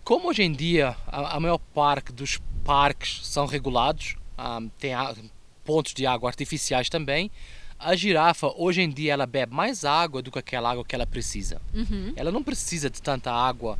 como 0.04 0.28
hoje 0.28 0.42
em 0.42 0.52
dia 0.52 0.96
a, 1.06 1.36
a 1.36 1.40
maior 1.40 1.58
parte 1.58 2.12
dos 2.12 2.40
parques 2.64 3.20
são 3.26 3.46
regulados, 3.46 4.16
ahm, 4.36 4.68
tem 4.78 4.94
a- 4.94 5.14
pontos 5.64 5.94
de 5.94 6.04
água 6.06 6.28
artificiais 6.28 6.88
também, 6.88 7.30
a 7.84 7.96
girafa 7.96 8.52
hoje 8.56 8.80
em 8.80 8.88
dia 8.88 9.12
ela 9.12 9.26
bebe 9.26 9.54
mais 9.54 9.84
água 9.84 10.22
do 10.22 10.30
que 10.30 10.38
aquela 10.38 10.70
água 10.70 10.84
que 10.84 10.94
ela 10.94 11.06
precisa. 11.06 11.60
Uhum. 11.74 12.12
Ela 12.16 12.30
não 12.30 12.42
precisa 12.42 12.88
de 12.88 13.00
tanta 13.02 13.32
água 13.32 13.78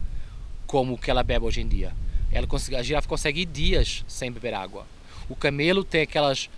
como 0.66 0.98
que 0.98 1.10
ela 1.10 1.22
bebe 1.22 1.44
hoje 1.44 1.60
em 1.60 1.68
dia. 1.68 1.92
Ela 2.30 2.46
consegue, 2.46 2.76
a 2.76 2.82
girafa 2.82 3.08
consegue 3.08 3.42
ir 3.42 3.46
dias 3.46 4.04
sem 4.08 4.30
beber 4.30 4.54
água. 4.54 4.86
O 5.28 5.36
camelo 5.36 5.84
tem 5.84 6.02
aquelas 6.02 6.50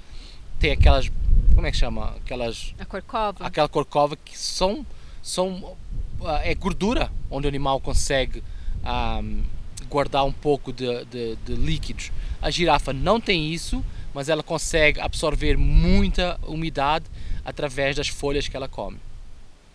tem 0.58 0.72
aquelas 0.72 1.10
como 1.54 1.66
é 1.66 1.70
que 1.70 1.76
chama? 1.76 2.16
Aquelas 2.24 2.74
A 2.78 2.84
corcova? 2.84 3.46
aquela 3.46 3.68
corcova 3.68 4.16
que 4.16 4.36
são, 4.36 4.84
são 5.22 5.76
ah, 6.24 6.40
é 6.44 6.54
gordura 6.54 7.10
onde 7.30 7.46
o 7.46 7.48
animal 7.48 7.80
consegue 7.80 8.42
ahm, 8.84 9.42
guardar 9.88 10.24
um 10.24 10.32
pouco 10.32 10.72
de, 10.72 11.04
de, 11.06 11.36
de 11.36 11.54
líquidos. 11.54 12.10
A 12.42 12.50
girafa 12.50 12.92
não 12.92 13.20
tem 13.20 13.52
isso, 13.52 13.84
mas 14.12 14.28
ela 14.28 14.42
consegue 14.42 15.00
absorver 15.00 15.56
muita 15.56 16.38
umidade 16.42 17.04
através 17.44 17.96
das 17.96 18.08
folhas 18.08 18.48
que 18.48 18.56
ela 18.56 18.68
come. 18.68 18.98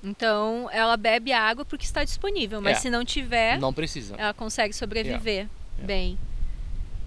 Então, 0.04 0.70
ela 0.72 0.96
bebe 0.96 1.34
água 1.34 1.66
porque 1.66 1.84
está 1.86 2.04
disponível, 2.04 2.62
mas 2.62 2.78
É. 2.78 2.82
se 2.82 2.90
não 2.90 3.04
tiver, 3.04 3.60
Não 3.60 3.74
precisa. 3.74 4.16
ela 4.18 4.34
consegue 4.34 4.74
sobreviver 4.74 5.48
Yeah. 5.48 5.50
bem. 5.82 6.18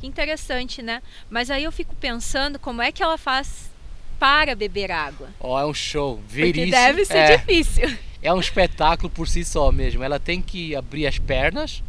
Que 0.00 0.06
interessante, 0.06 0.82
né? 0.82 1.00
Mas 1.30 1.50
aí 1.50 1.64
eu 1.64 1.72
fico 1.72 1.94
pensando 1.96 2.58
como 2.58 2.82
é 2.82 2.92
que 2.92 3.02
ela 3.02 3.16
faz 3.16 3.70
para 4.18 4.54
beber 4.54 4.90
água. 4.90 5.28
Ó, 5.40 5.58
é 5.60 5.64
um 5.64 5.72
show. 5.74 6.20
Ver 6.28 6.46
Porque 6.52 6.66
deve 6.70 7.04
ser 7.04 7.16
é, 7.16 7.36
difícil. 7.36 7.96
é 8.22 8.32
um 8.32 8.40
espetáculo 8.40 9.08
por 9.08 9.26
si 9.28 9.44
só 9.44 9.72
mesmo. 9.72 10.02
Ela 10.02 10.18
tem 10.20 10.42
que 10.42 10.76
abrir 10.76 11.06
as 11.06 11.18
pernas 11.18 11.82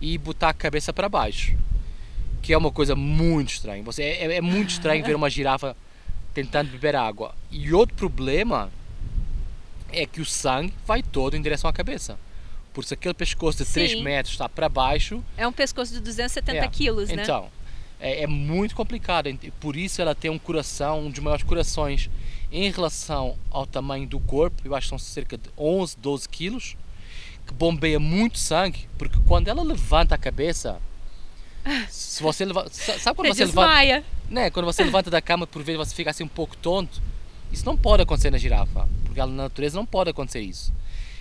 e 0.00 0.16
botar 0.16 0.50
a 0.50 0.54
cabeça 0.54 0.92
para 0.92 1.08
baixo. 1.08 1.56
Que 2.42 2.52
é 2.52 2.58
uma 2.58 2.70
coisa 2.70 2.94
muito 2.94 3.50
estranha. 3.52 3.82
Você, 3.82 4.02
é, 4.02 4.36
é 4.36 4.40
muito 4.40 4.70
estranho 4.70 5.04
ver 5.04 5.14
uma 5.16 5.28
girafa 5.28 5.76
tentando 6.34 6.70
beber 6.70 6.94
água. 6.96 7.34
E 7.50 7.72
outro 7.72 7.94
problema 7.96 8.70
é 9.92 10.06
que 10.06 10.20
o 10.20 10.24
sangue 10.24 10.72
vai 10.86 11.02
todo 11.02 11.36
em 11.36 11.42
direção 11.42 11.68
à 11.68 11.72
cabeça. 11.72 12.18
Por 12.72 12.84
se 12.84 12.94
aquele 12.94 13.14
pescoço 13.14 13.58
de 13.58 13.70
3 13.70 13.92
Sim. 13.92 14.02
metros 14.02 14.34
está 14.34 14.48
para 14.48 14.68
baixo, 14.68 15.22
É 15.36 15.46
um 15.46 15.52
pescoço 15.52 15.92
de 15.92 16.00
270 16.00 16.64
É. 16.64 16.68
quilos, 16.68 17.08
né? 17.10 17.22
então, 17.22 17.48
é, 17.98 18.22
é 18.22 18.26
muito 18.26 18.74
complicado. 18.76 19.28
E 19.28 19.50
Por 19.60 19.76
isso 19.76 20.00
ela 20.00 20.14
tem 20.14 20.30
um 20.30 20.38
coração, 20.38 21.00
um 21.06 21.10
dos 21.10 21.18
maiores 21.18 21.44
corações 21.44 22.08
em 22.52 22.70
relação 22.70 23.36
ao 23.50 23.66
tamanho 23.66 24.06
do 24.06 24.20
corpo. 24.20 24.62
Eu 24.64 24.74
acho 24.74 24.84
que 24.86 24.88
são 24.90 24.98
cerca 24.98 25.36
de 25.36 25.50
11, 25.58 25.96
12 25.98 26.28
quilos. 26.28 26.76
Que 27.46 27.52
bombeia 27.52 27.98
muito 27.98 28.38
sangue. 28.38 28.88
Porque 28.96 29.18
quando 29.26 29.48
ela 29.48 29.62
levanta 29.62 30.14
a 30.14 30.18
cabeça... 30.18 30.80
Se 31.90 32.22
você 32.22 32.44
leva, 32.44 32.68
sa- 32.70 32.98
sabe 32.98 33.16
quando 33.16 33.28
Você 33.28 33.34
você 33.34 33.44
levanta. 33.46 34.04
Né, 34.30 34.50
quando 34.50 34.64
você 34.64 34.84
levanta 34.84 35.10
da 35.10 35.20
cama 35.20 35.46
por 35.46 35.62
vezes 35.62 35.78
você 35.88 35.94
fica 35.94 36.10
assim 36.10 36.24
um 36.24 36.28
pouco 36.28 36.56
tonto? 36.56 37.02
Isso 37.52 37.66
não 37.66 37.76
pode 37.76 38.02
acontecer 38.02 38.30
na 38.30 38.38
girafa. 38.38 38.88
Porque 39.04 39.20
ela, 39.20 39.30
na 39.30 39.42
natureza 39.44 39.76
não 39.76 39.84
pode 39.84 40.10
acontecer 40.10 40.40
isso. 40.40 40.72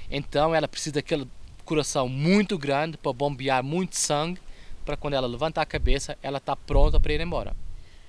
Então 0.09 0.53
ela 0.53 0.67
precisa 0.67 0.95
daquele 0.95 1.27
coração 1.65 2.07
muito 2.07 2.57
grande 2.57 2.97
para 2.97 3.11
bombear 3.11 3.63
muito 3.63 3.95
sangue 3.97 4.39
para 4.85 4.97
quando 4.97 5.13
ela 5.13 5.27
levantar 5.27 5.61
a 5.61 5.65
cabeça, 5.65 6.17
ela 6.21 6.39
está 6.39 6.55
pronta 6.55 6.99
para 6.99 7.13
ir 7.13 7.21
embora. 7.21 7.55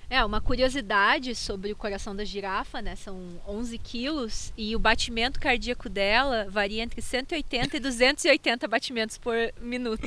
É, 0.09 0.25
uma 0.25 0.40
curiosidade 0.40 1.35
sobre 1.35 1.71
o 1.71 1.76
coração 1.76 2.16
da 2.16 2.25
girafa, 2.25 2.83
né? 2.83 2.97
São 2.97 3.21
11 3.47 3.78
quilos 3.78 4.52
e 4.57 4.75
o 4.75 4.78
batimento 4.78 5.38
cardíaco 5.38 5.88
dela 5.88 6.47
varia 6.50 6.83
entre 6.83 7.00
180 7.00 7.76
e 7.76 7.80
280 7.80 8.66
batimentos 8.66 9.19
por 9.19 9.37
minuto. 9.61 10.07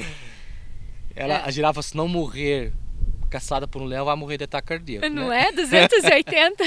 Ela, 1.15 1.35
É. 1.35 1.43
A 1.45 1.51
girafa, 1.51 1.81
se 1.81 1.95
não 1.95 2.07
morrer 2.07 2.73
caçada 3.33 3.67
por 3.67 3.81
um 3.81 3.85
leão, 3.85 4.05
vai 4.05 4.15
morrer 4.15 4.37
de 4.37 4.43
ataque 4.43 4.67
cardíaco. 4.67 5.09
Não 5.09 5.29
né? 5.29 5.47
é? 5.47 5.51
280? 5.51 6.63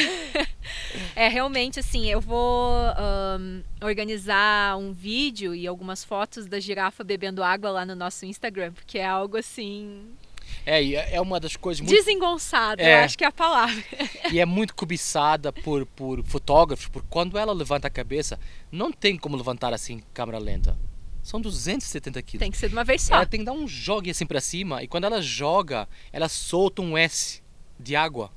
é, 1.14 1.28
realmente, 1.28 1.78
assim, 1.78 2.06
eu 2.06 2.20
vou 2.20 2.72
ahn, 2.96 3.62
organizar 3.80 4.76
um 4.76 4.92
vídeo 4.92 5.54
e 5.54 5.64
algumas 5.64 6.02
fotos 6.02 6.46
da 6.46 6.58
girafa 6.58 7.04
bebendo 7.04 7.40
água 7.40 7.70
lá 7.70 7.86
no 7.86 7.94
nosso 7.94 8.26
Instagram, 8.26 8.72
porque 8.72 8.98
é 8.98 9.06
algo 9.06 9.36
assim. 9.36 10.06
É, 10.64 10.82
e 10.82 10.96
é 10.96 11.20
uma 11.20 11.38
das 11.38 11.54
coisas 11.54 11.80
muito 11.80 11.94
desengonçado, 11.94 12.82
eu 12.82 12.86
É. 12.88 13.04
acho 13.04 13.16
que 13.16 13.22
é 13.22 13.28
a 13.28 13.32
palavra. 13.32 13.80
e 14.32 14.40
é 14.40 14.44
muito 14.44 14.74
cobiçada 14.74 15.52
por, 15.52 15.86
por 15.86 16.24
fotógrafos, 16.24 16.88
porque 16.88 17.06
quando 17.08 17.38
ela 17.38 17.52
levanta 17.52 17.86
a 17.86 17.90
cabeça, 17.90 18.40
não 18.72 18.90
tem 18.90 19.16
como 19.16 19.36
levantar 19.36 19.72
assim 19.72 20.02
câmera 20.12 20.38
lenta. 20.38 20.76
São 21.26 21.40
270 21.40 22.22
quilos. 22.22 22.38
Tem 22.38 22.52
que 22.52 22.56
ser 22.56 22.68
de 22.68 22.74
uma 22.76 22.84
vez 22.84 23.02
só. 23.02 23.16
Ela 23.16 23.26
tem 23.26 23.40
que 23.40 23.46
dar 23.46 23.52
um 23.52 23.66
jogue 23.66 24.10
assim 24.10 24.24
para 24.24 24.40
cima 24.40 24.84
e 24.84 24.86
quando 24.86 25.04
ela 25.06 25.20
joga, 25.20 25.88
ela 26.12 26.28
solta 26.28 26.80
um 26.82 26.96
S 26.96 27.42
de 27.80 27.96
água. 27.96 28.30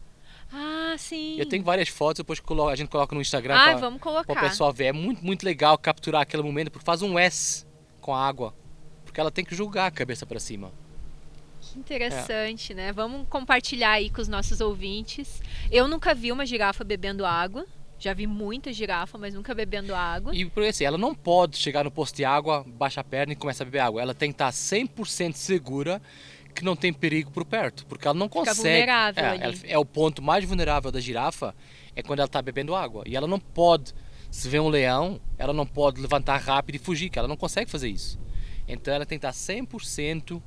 Ah, 0.51 0.96
sim. 0.98 1.36
Eu 1.38 1.46
tenho 1.48 1.63
várias 1.63 1.88
fotos, 1.88 2.17
depois 2.17 2.41
a 2.72 2.75
gente 2.75 2.89
coloca 2.89 3.13
no 3.13 3.22
Instagram 3.22 3.55
Ah, 3.55 3.63
para 3.65 3.75
vamos 3.75 4.00
o 4.00 4.01
colocar. 4.01 4.41
pessoal 4.41 4.74
ver. 4.74 4.86
É 4.86 4.91
muito, 4.91 5.24
muito 5.24 5.43
legal 5.43 5.77
capturar 5.77 6.24
aquele 6.24 6.41
momento 6.41 6.72
porque 6.72 6.84
faz 6.84 7.03
um 7.03 7.19
S 7.19 7.63
com 8.01 8.15
a 8.15 8.27
água. 8.27 8.55
Porque 9.05 9.19
ela 9.22 9.29
tem 9.29 9.46
que 9.46 9.53
jogar 9.53 9.86
a 9.86 9.91
cabeça 9.91 10.25
para 10.25 10.39
cima. 10.39 10.72
Que 11.62 11.77
interessante, 11.77 12.74
né? 12.74 12.91
Vamos 12.91 13.27
compartilhar 13.29 13.91
aí 13.91 14.10
com 14.10 14.19
os 14.19 14.27
nossos 14.27 14.62
ouvintes. 14.62 15.43
Eu 15.69 15.88
nunca 15.88 16.15
vi 16.15 16.31
uma 16.31 16.43
girafa 16.43 16.84
bebendo 16.84 17.24
água. 17.24 17.67
Já 17.99 18.13
vi 18.13 18.25
muita 18.25 18.71
girafa, 18.71 19.17
mas 19.17 19.33
nunca 19.33 19.53
bebendo 19.53 19.93
água. 19.93 20.33
E 20.33 20.45
por 20.45 20.63
assim, 20.63 20.85
ela 20.85 20.97
não 20.97 21.13
pode 21.13 21.57
chegar 21.57 21.83
no 21.83 21.91
posto 21.91 22.15
de 22.15 22.23
água, 22.25 22.63
baixa 22.65 23.01
a 23.01 23.03
perna 23.03 23.33
e 23.33 23.35
começar 23.35 23.63
a 23.63 23.65
beber 23.65 23.79
água. 23.79 24.01
Ela 24.01 24.13
tem 24.15 24.29
que 24.31 24.35
estar 24.35 24.51
100% 24.51 25.33
segura 25.33 26.01
que 26.55 26.63
não 26.63 26.75
tem 26.75 26.91
perigo 26.93 27.29
por 27.29 27.43
perto, 27.45 27.85
porque 27.85 28.07
ela 28.07 28.17
não 28.17 28.27
Fica 28.27 28.39
consegue. 28.39 28.57
vulnerável 28.57 29.23
é, 29.25 29.37
ela- 29.41 29.55
é 29.63 29.77
o 29.77 29.85
ponto 29.85 30.21
mais 30.21 30.43
vulnerável 30.45 30.91
da 30.91 30.99
girafa 30.99 31.53
é 31.95 32.01
quando 32.01 32.19
ela 32.19 32.25
está 32.27 32.41
bebendo 32.41 32.73
água. 32.73 33.03
E 33.05 33.15
ela 33.15 33.27
não 33.27 33.39
pode, 33.39 33.93
se 34.31 34.47
vê 34.49 34.59
um 34.59 34.69
leão, 34.69 35.19
ela 35.37 35.53
não 35.53 35.65
pode 35.65 36.01
levantar 36.01 36.37
rápido 36.37 36.75
e 36.75 36.79
fugir, 36.79 37.09
que 37.09 37.19
ela 37.19 37.27
não 37.27 37.37
consegue 37.37 37.69
fazer 37.69 37.89
isso. 37.89 38.17
Então 38.67 38.93
ela 38.93 39.05
tem 39.05 39.19
que 39.19 39.25
estar 39.25 39.33
100% 39.33 40.41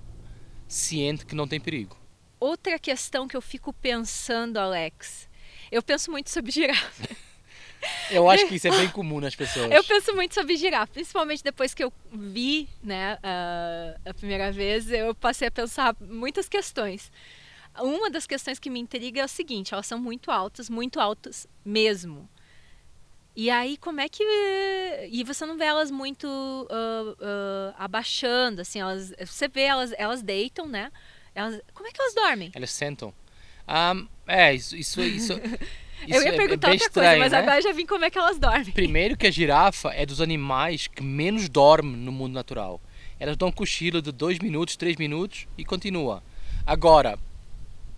ciente 0.67 1.27
que 1.27 1.35
não 1.35 1.47
tem 1.47 1.61
perigo. 1.61 1.97
Outra 2.41 2.79
questão 2.79 3.29
que 3.29 3.37
eu 3.37 3.43
fico 3.43 3.73
pensando, 3.73 4.57
Alex. 4.59 5.29
Eu 5.71 5.83
penso 5.83 6.11
muito 6.11 6.31
sobre 6.31 6.51
girafa. 6.51 7.09
Eu 8.11 8.31
acho 8.31 8.47
que 8.47 8.55
isso 8.57 8.69
é 8.69 8.71
bem 8.71 8.89
comum 8.89 9.21
nas 9.21 9.35
pessoas. 9.35 9.71
Eu 9.71 9.83
penso 9.85 10.15
muito 10.15 10.35
sobre 10.35 10.57
girafa, 10.57 10.93
principalmente 10.93 11.43
depois 11.43 11.75
que 11.75 11.83
eu 11.83 11.93
vi, 12.13 12.69
né, 12.83 13.19
a, 13.23 14.11
a 14.11 14.15
primeira 14.15 14.53
vez, 14.53 14.91
eu 14.91 15.15
passei 15.15 15.49
a 15.49 15.51
pensar 15.51 15.97
muitas 16.01 16.49
questões. 16.49 17.11
Uma 17.81 18.11
das 18.11 18.27
questões 18.27 18.59
que 18.59 18.69
me 18.69 18.79
intriga 18.81 19.23
é 19.23 19.25
o 19.25 19.29
seguinte: 19.29 19.73
elas 19.73 19.87
são 19.87 19.99
muito 19.99 20.31
altas, 20.31 20.69
muito 20.69 21.01
altas 21.01 21.47
mesmo. 21.65 22.29
E 23.35 23.49
aí, 23.49 23.79
como 23.79 24.01
é 24.01 24.09
que. 24.09 24.23
E 25.11 25.25
você 25.25 25.47
não 25.47 25.57
vê 25.57 25.65
elas 25.65 25.91
muito 25.91 26.29
ah, 26.71 27.17
ah, 27.21 27.85
abaixando, 27.85 28.61
assim, 28.61 28.81
elas, 28.81 29.13
você 29.25 29.49
vê 29.49 29.63
elas, 29.63 29.93
elas 29.97 30.23
deitam, 30.23 30.69
né? 30.69 30.93
Elas, 31.35 31.61
como 31.73 31.89
é 31.89 31.93
que 31.93 32.01
elas 32.01 32.15
dormem? 32.15 32.53
Elas 32.55 32.71
sentam. 32.71 33.15
Ahm, 33.67 34.07
é, 34.27 34.55
isso, 34.55 34.77
isso, 34.77 35.01
isso, 35.01 35.33
eu 36.09 36.23
ia 36.23 36.29
é- 36.29 36.37
perguntar 36.37 36.71
outra 36.71 36.87
estranho, 36.87 37.09
coisa, 37.09 37.21
mas 37.21 37.33
né? 37.33 37.39
agora 37.39 37.63
já 37.63 37.73
vi 37.73 37.87
como 37.87 38.05
é 38.05 38.11
que 38.11 38.19
elas 38.19 38.39
dormem. 38.39 38.73
Primeiro 38.73 39.17
que 39.17 39.27
a 39.27 39.31
girafa 39.31 39.91
é 39.91 40.05
dos 40.05 40.21
animais 40.21 40.87
que 40.87 41.03
menos 41.03 41.49
dorme 41.49 41.97
no 41.97 42.13
mundo 42.13 42.33
natural. 42.33 42.81
Elas 43.19 43.37
dão 43.37 43.49
um 43.49 43.53
cochilo 43.53 44.03
de 44.03 44.11
2 44.11 44.41
minutos, 44.41 44.77
3 44.77 44.97
minutos 44.97 45.47
e 45.57 45.65
continua. 45.65 46.23
Agora, 46.67 47.19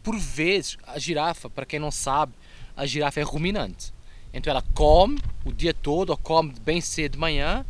por 0.03 0.19
vezes, 0.19 0.77
a 0.87 0.99
girafa, 0.99 1.49
para 1.49 1.65
quem 1.65 1.79
não 1.79 1.91
sabe, 1.91 2.35
a 2.77 2.85
girafa 2.85 3.21
é 3.21 3.23
ruminante. 3.23 3.93
Então 4.33 4.51
ela 4.51 4.63
come 4.75 5.19
o 5.45 5.53
dia 5.53 5.73
todo, 5.73 6.11
ou 6.11 6.17
come 6.17 6.53
bem 6.61 6.81
cedo 6.81 7.13
de 7.13 7.19
manhã, 7.19 7.65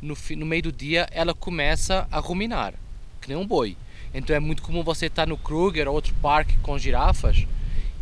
no, 0.00 0.16
no 0.36 0.46
meio 0.46 0.62
do 0.64 0.72
dia 0.72 1.08
ela 1.10 1.34
começa 1.34 2.06
a 2.10 2.18
ruminar, 2.18 2.74
que 3.20 3.28
nem 3.28 3.36
um 3.36 3.46
boi. 3.46 3.76
Então 4.12 4.34
é 4.34 4.40
muito 4.40 4.62
comum 4.62 4.82
você 4.82 5.06
estar 5.06 5.26
no 5.26 5.36
Kruger 5.36 5.88
ou 5.88 5.94
outro 5.94 6.14
parque 6.20 6.56
com 6.58 6.78
girafas 6.78 7.46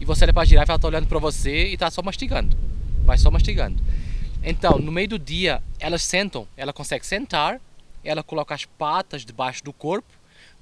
e 0.00 0.05
você 0.05 0.25
olha 0.25 0.33
para 0.33 0.43
a 0.43 0.47
girafa, 0.47 0.73
ela 0.73 0.76
está 0.76 0.88
olhando 0.88 1.07
para 1.07 1.19
você 1.19 1.69
e 1.69 1.75
está 1.75 1.90
só 1.90 2.02
mastigando. 2.02 2.57
Vai 3.05 3.19
só 3.19 3.31
mastigando. 3.31 3.83
Então, 4.43 4.78
no 4.78 4.93
meio 4.93 5.09
do 5.09 5.19
dia, 5.19 5.62
elas 5.81 6.02
sentam, 6.02 6.47
ela 6.57 6.73
consegue 6.73 7.05
sentar, 7.07 7.61
ela 8.05 8.23
coloca 8.23 8.55
as 8.55 8.64
patas 8.64 9.25
debaixo 9.25 9.64
do 9.64 9.73
corpo, 9.73 10.09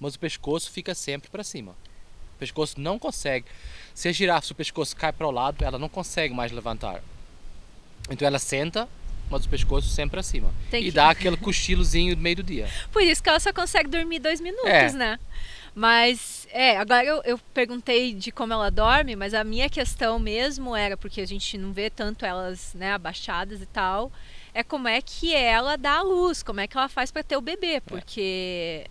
mas 0.01 0.15
o 0.15 0.19
pescoço 0.19 0.71
fica 0.71 0.95
sempre 0.95 1.29
para 1.31 1.45
cima. 1.45 1.73
O 2.35 2.39
pescoço 2.39 2.81
não 2.81 2.99
consegue. 2.99 3.47
Se 3.95 4.09
a 4.09 4.13
girafa, 4.13 4.47
se 4.47 4.53
o 4.53 4.55
pescoço 4.55 4.95
cai 4.97 5.13
para 5.13 5.27
o 5.27 5.31
lado, 5.31 5.65
ela 5.65 5.79
não 5.79 5.89
consegue 5.89 6.35
mais 6.35 6.53
levantar. 6.53 7.03
Então 8.11 8.27
ela 8.27 8.39
senta, 8.39 8.89
mas 9.31 9.45
o 9.45 9.49
pescoço 9.49 9.89
sempre 9.89 10.21
acima. 10.21 10.53
Tem 10.71 10.83
E 10.83 10.87
que- 10.87 10.93
dá 10.93 11.09
aquele 11.11 11.37
cochilozinho 11.37 12.15
no 12.15 12.23
meio 12.23 12.37
do 12.37 12.43
dia. 12.43 12.69
Por 12.93 13.03
isso 13.03 13.23
que 13.23 13.29
ela 13.29 13.41
só 13.41 13.53
consegue 13.53 13.89
dormir 13.89 14.19
dois 14.21 14.41
minutos, 14.41 14.69
É. 14.71 14.93
né? 14.93 15.19
Mas, 15.79 16.49
é, 16.53 16.79
agora 16.79 17.05
eu, 17.05 17.21
eu 17.27 17.39
perguntei 17.53 18.15
de 18.15 18.33
como 18.33 18.51
ela 18.51 18.71
dorme, 18.71 19.15
mas 19.15 19.35
a 19.35 19.45
minha 19.45 19.69
questão 19.69 20.19
mesmo 20.19 20.75
era, 20.75 20.97
porque 20.97 21.21
a 21.21 21.27
gente 21.27 21.59
não 21.59 21.71
vê 21.71 21.91
tanto 21.91 22.25
elas, 22.25 22.73
né, 22.73 22.93
abaixadas 22.95 23.61
e 23.61 23.67
tal, 23.67 24.11
é 24.55 24.63
como 24.65 24.89
é 24.89 25.03
que 25.03 25.35
ela 25.35 25.77
dá 25.77 25.99
a 25.99 26.03
luz, 26.03 26.43
como 26.43 26.61
é 26.61 26.67
que 26.67 26.79
ela 26.79 26.89
faz 26.89 27.11
para 27.11 27.23
ter 27.23 27.37
o 27.37 27.43
bebê, 27.43 27.83
porque 27.83 28.87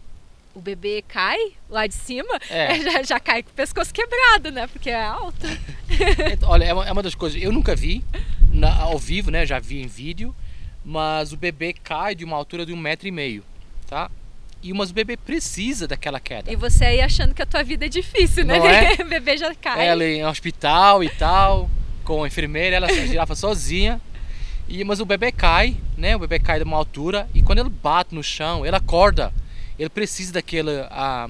o 0.54 0.62
bebê 0.62 1.04
cai 1.08 1.39
lá 1.67 1.88
de 1.88 1.95
cima, 1.95 2.39
É. 2.52 2.76
já, 2.91 3.02
já 3.02 3.19
cai 3.19 3.41
com 3.41 3.50
o 3.50 3.54
pescoço 3.54 3.91
quebrado, 3.91 4.52
né, 4.52 4.67
porque 4.67 4.91
é 4.91 5.04
alto. 5.04 5.48
Olha, 6.45 6.65
é 6.65 6.71
uma, 6.74 6.86
é 6.88 6.91
uma 6.91 7.02
das 7.02 7.15
coisas. 7.15 7.41
Eu 7.41 7.52
nunca 7.52 7.76
vi 7.76 8.06
na- 8.54 8.76
ao 8.80 9.00
vivo, 9.00 9.32
né? 9.32 9.43
Já 9.43 9.58
vi 9.58 9.82
em 9.82 9.88
vídeo, 9.88 10.36
mas 10.84 11.34
o 11.34 11.38
bebê 11.38 11.74
cai 11.74 12.13
de 12.13 12.24
uma 12.24 12.38
altura 12.38 12.63
de 12.63 12.71
um 12.74 12.78
metro 12.78 13.08
e 13.08 13.12
meio, 13.12 13.43
tá? 13.88 14.12
E 14.67 14.73
mas 14.73 14.89
o 14.89 14.93
bebê 14.95 15.15
precisa 15.15 15.88
daquela 15.88 16.19
queda. 16.19 16.51
E 16.51 16.56
você 16.56 16.86
aí 16.86 16.99
achando 17.01 17.36
que 17.36 17.41
a 17.41 17.45
tua 17.45 17.62
vida 17.62 17.86
é 17.86 17.89
difícil, 17.89 18.43
né? 18.43 18.58
Não 18.58 18.65
é? 18.67 18.93
o 18.99 19.06
bebê 19.06 19.38
já 19.38 19.54
cai. 19.54 19.88
Ela 19.88 20.04
em 20.04 20.25
hospital 20.25 21.04
e 21.04 21.10
tal, 21.10 21.69
com 22.04 22.23
a 22.23 22.28
enfermeira, 22.28 22.75
ela 22.78 22.88
a 22.88 22.91
girafa 23.06 23.36
sozinha. 23.36 24.01
E, 24.67 24.84
mas 24.84 24.99
o 24.99 25.06
bebê 25.06 25.32
cai, 25.32 25.78
né? 25.95 26.15
O 26.15 26.19
bebê 26.19 26.39
cai 26.39 26.58
de 26.58 26.63
uma 26.63 26.75
altura 26.78 27.30
e 27.32 27.43
quando 27.43 27.60
ele 27.60 27.69
bate 27.69 28.15
no 28.15 28.23
chão, 28.23 28.65
ele 28.65 28.75
acorda. 28.75 29.32
Ele 29.78 29.88
precisa 29.89 30.34
daquele, 30.34 30.71
ah, 30.89 31.30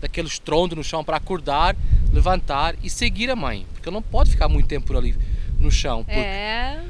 daquele 0.00 0.26
estrondo 0.26 0.74
no 0.74 0.82
chão 0.82 1.04
para 1.04 1.16
acordar, 1.16 1.76
levantar 2.12 2.74
e 2.82 2.90
seguir 2.90 3.30
a 3.30 3.36
mãe. 3.36 3.64
Porque 3.72 3.88
ele 3.88 3.94
não 3.94 4.02
pode 4.02 4.30
ficar 4.32 4.48
muito 4.48 4.66
tempo 4.66 4.84
por 4.88 4.96
ali 4.96 5.14
no 5.60 5.70
chão. 5.70 6.02
porque- 6.02 6.18
É, 6.18 6.80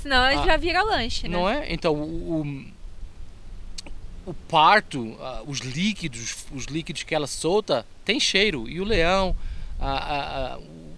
senão 0.00 0.26
ele 0.30 0.40
Ah, 0.40 0.46
já 0.46 0.56
vira 0.56 0.82
lanche, 0.82 1.28
né? 1.28 1.36
Não 1.36 1.46
é? 1.46 1.66
Então, 1.70 1.92
o, 1.92 2.40
o, 2.40 2.64
o 4.26 4.32
parto, 4.32 5.16
os 5.46 5.58
líquidos, 5.58 6.46
os 6.52 6.64
líquidos 6.64 7.02
que 7.02 7.14
ela 7.14 7.26
solta, 7.26 7.86
tem 8.04 8.18
cheiro. 8.18 8.68
E 8.68 8.80
o 8.80 8.84
leão, 8.84 9.36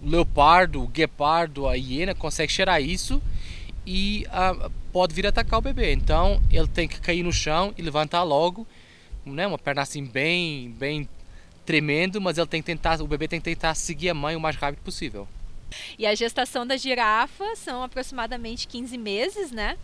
o 0.01 0.09
leopardo, 0.09 0.83
o 0.83 0.87
guepardo, 0.87 1.67
a 1.67 1.75
hiena 1.75 2.15
consegue 2.15 2.51
cheirar 2.51 2.81
isso 2.81 3.21
e 3.85 4.25
pode 4.91 5.13
vir 5.13 5.27
atacar 5.27 5.59
o 5.59 5.61
bebê. 5.61 5.93
Então, 5.93 6.41
ele 6.51 6.67
tem 6.67 6.87
que 6.87 6.99
cair 6.99 7.23
no 7.23 7.33
chão 7.33 7.73
e 7.77 7.81
levantar 7.81 8.23
logo, 8.23 8.67
né? 9.25 9.45
Uma 9.45 9.57
perna 9.57 9.81
assim 9.81 10.05
bem, 10.05 10.71
bem 10.71 11.07
tremendo, 11.65 12.21
mas 12.21 12.37
ele 12.37 12.47
tem 12.47 12.61
que 12.61 12.65
tentar, 12.65 13.01
o 13.01 13.07
bebê 13.07 13.27
tem 13.27 13.39
que 13.39 13.45
tentar 13.45 13.75
seguir 13.75 14.09
a 14.09 14.13
mãe 14.13 14.35
o 14.35 14.39
mais 14.39 14.55
rápido 14.55 14.81
possível. 14.81 15.27
E 15.99 16.05
a 16.05 16.15
gestação 16.15 16.65
da 16.65 16.77
girafa 16.77 17.57
são 17.57 17.83
aproximadamente 17.83 18.65
15 18.69 18.97
meses, 18.97 19.51
né? 19.51 19.77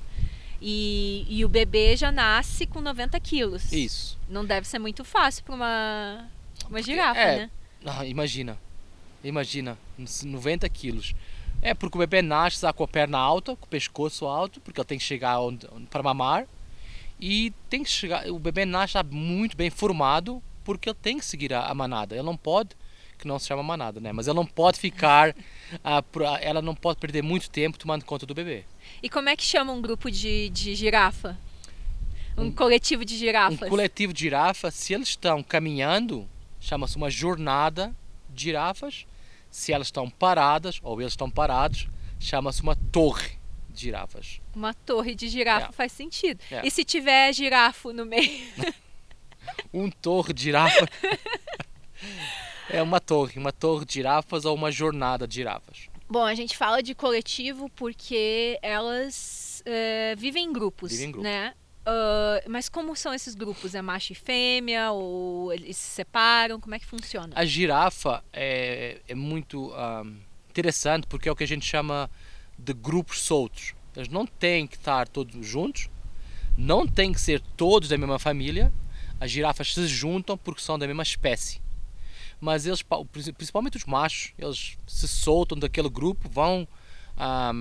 E, 0.65 1.26
e 1.28 1.43
o 1.43 1.49
bebê 1.49 1.97
já 1.97 2.10
nasce 2.10 2.65
com 2.65 2.80
90 2.80 3.19
quilos. 3.19 3.69
Isso. 3.73 4.17
Não 4.30 4.45
deve 4.45 4.65
ser 4.65 4.80
muito 4.80 5.04
fácil 5.04 5.43
para 5.43 5.56
uma, 5.56 6.30
uma 6.69 6.82
girafa, 6.82 7.19
é, 7.19 7.38
né? 7.39 7.52
Ah, 7.86 8.06
imagina. 8.06 8.58
Imagina, 9.21 9.78
uns 9.99 10.23
90 10.23 10.67
quilos. 10.69 11.13
É 11.62 11.73
porque 11.73 11.97
o 11.97 11.99
bebê 11.99 12.21
nasce 12.21 12.62
já 12.62 12.71
com 12.71 12.86
a 12.86 12.88
perna 12.88 13.17
alta, 13.17 13.58
com 13.58 13.65
o 13.65 13.69
pescoço 13.69 14.26
alto, 14.26 14.62
porque 14.62 14.80
ele 14.80 14.88
tem 14.88 14.97
que 14.97 15.04
chegar 15.04 15.38
para 15.89 16.02
mamar. 16.02 16.47
E 17.19 17.52
tem 17.69 17.84
que 17.84 17.89
chegar. 17.89 18.26
O 18.30 18.39
bebê 18.39 18.63
nasce 18.63 18.93
já 18.93 19.04
muito 19.04 19.58
bem 19.58 19.69
formado, 19.69 20.41
porque 20.63 20.89
ele 20.89 20.97
tem 21.02 21.19
que 21.19 21.26
seguir 21.26 21.54
a, 21.54 21.65
a 21.65 21.73
manada. 21.73 22.15
Ele 22.15 22.23
não 22.23 22.38
pode, 22.38 22.69
que 23.24 23.28
não 23.28 23.40
se 23.40 23.48
chama 23.48 23.64
manada, 23.64 24.00
né? 24.00 24.12
Mas 24.12 24.28
ele 24.28 24.36
não 24.36 24.46
pode 24.46 24.80
ficar. 24.80 25.36
ah, 25.84 26.02
por- 26.04 26.24
ah, 26.26 26.38
ela 26.42 26.62
não 26.62 26.76
pode 26.76 27.00
perder 27.00 27.22
muito 27.24 27.50
tempo 27.50 27.78
tomando 27.78 28.06
conta 28.06 28.26
do 28.26 28.34
bebê. 28.34 28.64
E 29.02 29.10
como 29.10 29.30
é 29.30 29.36
que 29.36 29.44
chama 29.44 29.72
um 29.74 29.82
grupo 29.82 30.12
de, 30.12 30.50
de 30.50 30.76
girafa? 30.76 31.38
Um, 32.38 32.52
coletivo 32.52 33.04
de 33.06 33.16
Um 33.16 33.18
girafas? 33.18 33.70
coletivo 33.70 34.12
de 34.14 34.20
girafas, 34.22 34.74
se 34.74 34.94
eles 34.94 35.10
estão 35.10 35.42
caminhando, 35.44 36.28
chama-se 36.60 36.96
uma 36.98 37.10
jornada 37.10 37.96
de 38.30 38.44
girafas. 38.46 39.06
Se 39.52 39.72
elas 39.72 39.88
estão 39.88 40.10
paradas, 40.10 40.80
ou 40.82 41.00
eles 41.00 41.14
estão 41.14 41.30
parados, 41.30 41.88
chama-se 42.20 42.62
uma 42.64 42.76
torre 42.92 43.38
de 43.70 43.82
girafas. 43.82 44.42
Uma 44.56 44.74
torre 44.74 45.14
de 45.16 45.28
girafa 45.30 45.68
É. 45.70 45.72
faz 45.72 45.92
sentido. 45.92 46.40
É. 46.50 46.66
E 46.66 46.72
se 46.72 46.84
tiver 46.84 47.32
girafo 47.34 47.92
no 47.94 48.06
meio? 48.06 48.46
Um 49.74 49.92
torre 49.92 50.32
de 50.34 50.42
girafa 50.44 50.88
é 52.74 52.82
uma 52.82 53.00
torre, 53.00 53.40
uma 53.40 53.52
torre 53.52 53.86
de 53.86 53.94
girafas 53.94 54.46
ou 54.46 54.56
uma 54.56 54.72
jornada 54.72 55.28
de 55.28 55.36
girafas. 55.36 55.88
Bom, 56.10 56.24
a 56.24 56.36
gente 56.36 56.58
fala 56.58 56.82
de 56.82 56.94
coletivo 56.94 57.70
porque 57.70 58.60
elas 58.62 59.62
é, 59.66 60.16
vivem 60.18 60.46
em 60.46 60.54
grupos, 60.54 60.92
Vivem 60.92 61.08
em 61.08 61.12
grupo. 61.12 61.24
né? 61.24 61.54
Ah, 61.86 62.42
mas 62.48 62.70
como 62.70 62.96
são 62.96 63.14
esses 63.14 63.36
grupos? 63.36 63.76
É 63.76 63.82
macho 63.82 64.14
e 64.14 64.16
fêmea? 64.16 64.92
Ou 64.92 65.54
eles 65.54 65.78
se 65.78 65.90
separam? 65.92 66.60
Como 66.60 66.74
é 66.76 66.80
que 66.80 66.86
funciona? 66.86 67.34
A 67.36 67.46
girafa 67.46 68.24
é, 68.32 69.02
é 69.08 69.16
muito 69.16 69.72
ah, 69.76 70.04
interessante 70.50 71.08
porque 71.08 71.28
é 71.30 71.32
o 71.32 71.36
que 71.36 71.44
a 71.44 71.48
gente 71.48 71.66
chama 71.66 72.10
de 72.58 72.74
grupos 72.74 73.22
soltos. 73.22 73.74
Eles 73.96 74.10
não 74.10 74.26
têm 74.26 74.66
que 74.66 74.76
estar 74.76 75.08
todos 75.08 75.46
juntos, 75.46 75.90
não 76.58 76.88
têm 76.88 77.14
que 77.14 77.22
ser 77.22 77.40
todos 77.56 77.90
da 77.90 77.98
mesma 77.98 78.18
família. 78.18 78.74
As 79.20 79.30
girafas 79.30 79.74
se 79.74 79.88
juntam 79.88 80.38
porque 80.38 80.62
são 80.62 80.78
da 80.80 80.88
mesma 80.88 81.04
espécie. 81.04 81.62
Mas 82.44 82.66
eles, 82.66 82.82
pa- 82.82 82.98
principalmente 83.38 83.78
os 83.78 83.86
machos, 83.86 84.34
eles 84.38 84.78
se 84.86 85.08
soltam 85.08 85.58
daquele 85.58 85.88
grupo, 85.90 86.28
vão 86.28 86.68
ah, 87.16 87.54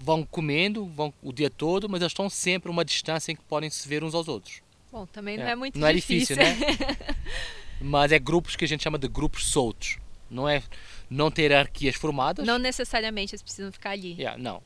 vão 0.00 0.24
comendo 0.24 0.86
vão 0.86 1.14
o 1.22 1.32
dia 1.32 1.48
todo, 1.48 1.88
mas 1.88 2.00
eles 2.00 2.10
estão 2.10 2.28
sempre 2.28 2.68
a 2.68 2.72
uma 2.72 2.84
distância 2.84 3.30
em 3.30 3.36
que 3.36 3.42
podem 3.44 3.70
se 3.70 3.86
ver 3.88 4.02
uns 4.02 4.12
aos 4.12 4.26
outros. 4.26 4.60
Bom, 4.90 5.06
também 5.06 5.36
não 5.38 5.44
É. 5.46 5.50
é 5.52 5.54
muito 5.54 5.78
Não 5.78 5.86
é 5.86 5.92
difícil. 5.92 6.36
difícil, 6.36 6.66
né? 6.84 6.96
Mas 7.80 8.10
é 8.10 8.18
grupos 8.18 8.56
que 8.56 8.64
a 8.64 8.68
gente 8.68 8.82
chama 8.82 8.98
de 8.98 9.06
grupos 9.06 9.46
soltos. 9.46 9.98
Não 10.28 10.48
é 10.48 10.64
não 11.08 11.30
ter 11.30 11.42
hierarquias 11.52 11.94
formadas. 11.94 12.44
Não 12.44 12.58
necessariamente 12.58 13.34
eles 13.36 13.42
precisam 13.42 13.70
ficar 13.70 13.90
ali. 13.90 14.14
Yeah, 14.14 14.36
não. 14.36 14.60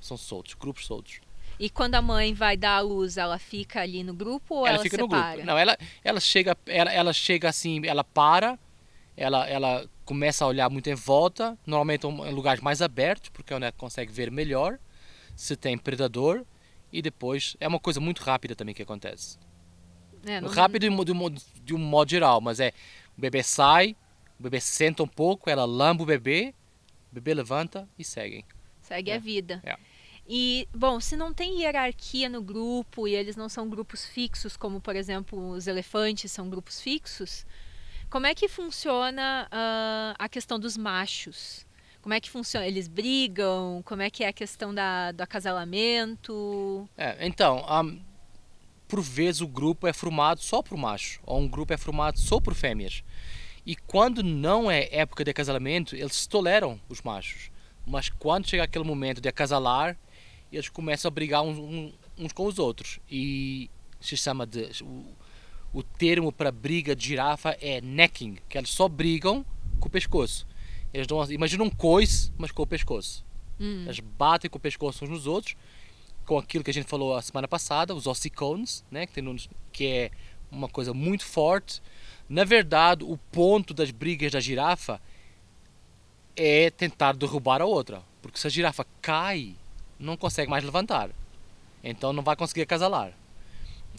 São 0.00 0.16
soltos, 0.16 0.54
grupos 0.54 0.86
soltos. 0.86 1.20
E 1.58 1.70
quando 1.70 1.94
a 1.94 2.02
mãe 2.02 2.34
vai 2.34 2.56
dar 2.56 2.76
a 2.76 2.80
luz, 2.80 3.16
ela 3.16 3.38
fica 3.38 3.80
ali 3.80 4.02
no 4.02 4.12
grupo 4.14 4.54
ou 4.56 4.66
ela, 4.66 4.76
ela 4.76 4.82
fica 4.82 4.96
separa? 4.96 5.30
no 5.30 5.32
grupo. 5.36 5.46
Não, 5.46 5.58
ela, 5.58 5.76
ela 6.02 6.20
chega, 6.20 6.56
ela, 6.66 6.92
ela 6.92 7.12
chega 7.12 7.48
assim, 7.48 7.80
ela 7.86 8.02
para, 8.02 8.58
ela, 9.16 9.46
ela 9.48 9.88
começa 10.04 10.44
a 10.44 10.48
olhar 10.48 10.68
muito 10.68 10.88
em 10.90 10.94
volta, 10.94 11.56
normalmente 11.66 12.06
em 12.06 12.32
lugares 12.32 12.60
mais 12.62 12.82
abertos, 12.82 13.30
porque 13.30 13.52
é 13.52 13.56
onde 13.56 13.66
ela 13.66 13.72
consegue 13.72 14.12
ver 14.12 14.30
melhor 14.30 14.78
se 15.36 15.56
tem 15.56 15.76
predador, 15.78 16.44
e 16.92 17.00
depois 17.02 17.56
é 17.60 17.66
uma 17.66 17.80
coisa 17.80 18.00
muito 18.00 18.22
rápida 18.22 18.54
também 18.54 18.74
que 18.74 18.82
acontece. 18.82 19.38
É, 20.26 20.40
não- 20.40 20.48
Rápido 20.48 20.82
de, 20.82 20.88
um- 20.90 21.04
de, 21.04 21.12
modo- 21.12 21.40
de 21.64 21.74
um 21.74 21.78
modo 21.78 22.10
geral, 22.10 22.40
mas 22.40 22.60
é 22.60 22.72
o 23.16 23.20
bebê 23.20 23.42
sai, 23.42 23.96
o 24.38 24.42
bebê 24.42 24.60
senta 24.60 25.02
um 25.02 25.08
pouco, 25.08 25.50
ela 25.50 25.64
lambe 25.64 26.02
o 26.02 26.06
bebê, 26.06 26.54
o 27.10 27.14
bebê 27.14 27.34
levanta 27.34 27.88
e 27.98 28.04
seguem. 28.04 28.44
Segue 28.80 29.10
É, 29.10 29.16
a 29.16 29.18
vida. 29.18 29.60
é. 29.64 29.76
E, 30.26 30.66
bom, 30.74 31.00
se 31.00 31.16
não 31.16 31.34
tem 31.34 31.60
hierarquia 31.60 32.28
no 32.28 32.40
grupo 32.40 33.06
e 33.06 33.14
eles 33.14 33.36
não 33.36 33.48
são 33.48 33.68
grupos 33.68 34.06
fixos, 34.06 34.56
como, 34.56 34.80
por 34.80 34.96
exemplo, 34.96 35.50
os 35.50 35.66
elefantes 35.66 36.32
são 36.32 36.48
grupos 36.48 36.80
fixos, 36.80 37.44
como 38.08 38.26
é 38.26 38.34
que 38.34 38.48
funciona 38.48 39.46
ah, 39.50 40.14
a 40.18 40.28
questão 40.28 40.58
dos 40.58 40.76
machos? 40.76 41.66
Como 42.00 42.14
é 42.14 42.20
que 42.20 42.30
funciona? 42.30 42.66
Eles 42.66 42.86
brigam? 42.86 43.82
Como 43.84 44.02
é 44.02 44.10
que 44.10 44.24
é 44.24 44.28
a 44.28 44.32
questão 44.32 44.74
da, 44.74 45.10
do 45.12 45.22
acasalamento? 45.22 46.88
É, 46.96 47.26
então, 47.26 47.64
ahm, 47.66 47.98
por 48.86 49.00
vezes 49.00 49.40
o 49.40 49.48
grupo 49.48 49.86
é 49.86 49.92
formado 49.92 50.40
só 50.40 50.62
por 50.62 50.76
macho, 50.76 51.20
ou 51.24 51.40
um 51.40 51.48
grupo 51.48 51.72
é 51.72 51.76
formado 51.76 52.18
só 52.18 52.40
por 52.40 52.54
fêmeas. 52.54 53.02
E 53.66 53.74
quando 53.74 54.22
não 54.22 54.70
é 54.70 54.88
época 54.92 55.24
de 55.24 55.30
acasalamento, 55.30 55.96
eles 55.96 56.26
toleram 56.26 56.78
os 56.88 57.00
machos. 57.02 57.50
Mas 57.86 58.08
quando 58.10 58.48
chega 58.48 58.64
aquele 58.64 58.84
momento 58.84 59.20
de 59.20 59.28
acasalar, 59.28 59.96
eles 60.54 60.68
começam 60.68 61.08
a 61.08 61.10
brigar 61.12 61.42
uns, 61.42 61.58
um- 61.58 61.92
uns 62.18 62.32
com 62.32 62.46
os 62.46 62.58
outros. 62.58 62.98
E 63.10 63.70
se 64.00 64.16
chama 64.16 64.46
de. 64.46 64.70
O, 64.82 65.04
o 65.72 65.82
termo 65.82 66.30
para 66.32 66.52
briga 66.52 66.94
de 66.94 67.08
girafa 67.08 67.56
é 67.60 67.80
necking, 67.80 68.36
que 68.48 68.56
eles 68.56 68.70
só 68.70 68.88
brigam 68.88 69.44
com 69.80 69.88
o 69.88 69.90
pescoço. 69.90 70.46
Eles 70.92 71.06
dão, 71.06 71.24
imagina 71.32 71.64
um 71.64 71.70
coice, 71.70 72.30
mas 72.38 72.52
com 72.52 72.62
o 72.62 72.66
pescoço. 72.66 73.24
Hum. 73.58 73.82
Eles 73.84 73.98
batem 74.00 74.48
com 74.50 74.56
o 74.58 74.60
pescoço 74.60 75.04
uns 75.04 75.10
nos 75.10 75.26
outros, 75.26 75.56
com 76.24 76.38
aquilo 76.38 76.62
que 76.62 76.70
a 76.70 76.74
gente 76.74 76.88
falou 76.88 77.14
a 77.16 77.22
semana 77.22 77.48
passada, 77.48 77.94
os 77.94 78.06
ossicones, 78.06 78.84
né, 78.90 79.06
que, 79.06 79.12
tem 79.12 79.22
nos- 79.24 79.48
que 79.72 79.86
é 79.86 80.10
uma 80.50 80.68
coisa 80.68 80.94
muito 80.94 81.24
forte. 81.24 81.82
Na 82.28 82.44
verdade, 82.44 83.02
o 83.04 83.18
ponto 83.32 83.74
das 83.74 83.90
brigas 83.90 84.30
da 84.32 84.38
girafa 84.40 85.00
é 86.36 86.70
tentar 86.70 87.12
derrubar 87.14 87.60
a 87.60 87.64
outra, 87.66 88.02
porque 88.22 88.38
se 88.38 88.46
a 88.46 88.50
girafa 88.50 88.86
cai, 89.00 89.54
não 89.98 90.16
consegue 90.16 90.50
mais 90.50 90.64
levantar, 90.64 91.10
então 91.82 92.12
não 92.12 92.22
vai 92.22 92.36
conseguir 92.36 92.62
acasalar. 92.62 93.12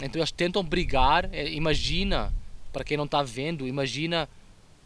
Então 0.04 0.20
eles 0.20 0.32
tentam 0.32 0.64
brigar. 0.64 1.30
é, 1.34 1.50
imagina, 1.52 2.34
para 2.74 2.84
quem 2.84 2.98
não 2.98 3.06
está 3.06 3.24
vendo, 3.24 3.68
imagina 3.68 4.28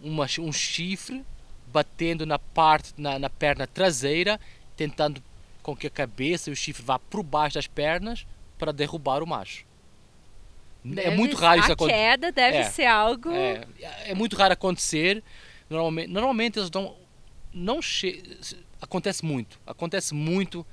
uma, 0.02 0.26
um 0.40 0.52
chifre 0.52 1.24
batendo 1.68 2.26
na 2.26 2.38
parte 2.40 2.94
na, 2.98 3.18
na 3.20 3.30
perna 3.30 3.66
traseira, 3.68 4.40
tentando 4.78 5.22
com 5.64 5.76
que 5.76 5.88
a 5.88 5.90
cabeça 5.90 6.50
e 6.50 6.54
o 6.54 6.56
chifre 6.56 6.84
vá 6.84 6.98
por 7.00 7.22
baixo 7.24 7.56
das 7.56 7.68
pernas 7.68 8.26
para 8.58 8.72
derrubar 8.72 9.22
o 9.24 9.28
macho. 9.28 9.66
é 10.86 10.90
Deve- 10.96 11.16
muito 11.16 11.36
raro 11.36 11.60
isso 11.60 11.70
A 11.72 11.74
acontecer. 11.74 11.98
queda 11.98 12.32
deve 12.32 12.58
É, 12.58 12.64
ser 12.70 12.86
algo. 12.86 13.32
É, 13.32 13.66
é 14.06 14.14
muito 14.16 14.36
raro 14.36 14.54
acontecer. 14.54 15.24
Normalmente, 15.70 16.08
normalmente 16.12 16.60
eles 16.60 16.70
dão. 16.70 16.96
Não 17.54 17.82
che... 17.82 18.24
Acontece 18.82 19.24
muito. 19.26 19.60
Acontece 19.68 20.14
muito 20.14 20.66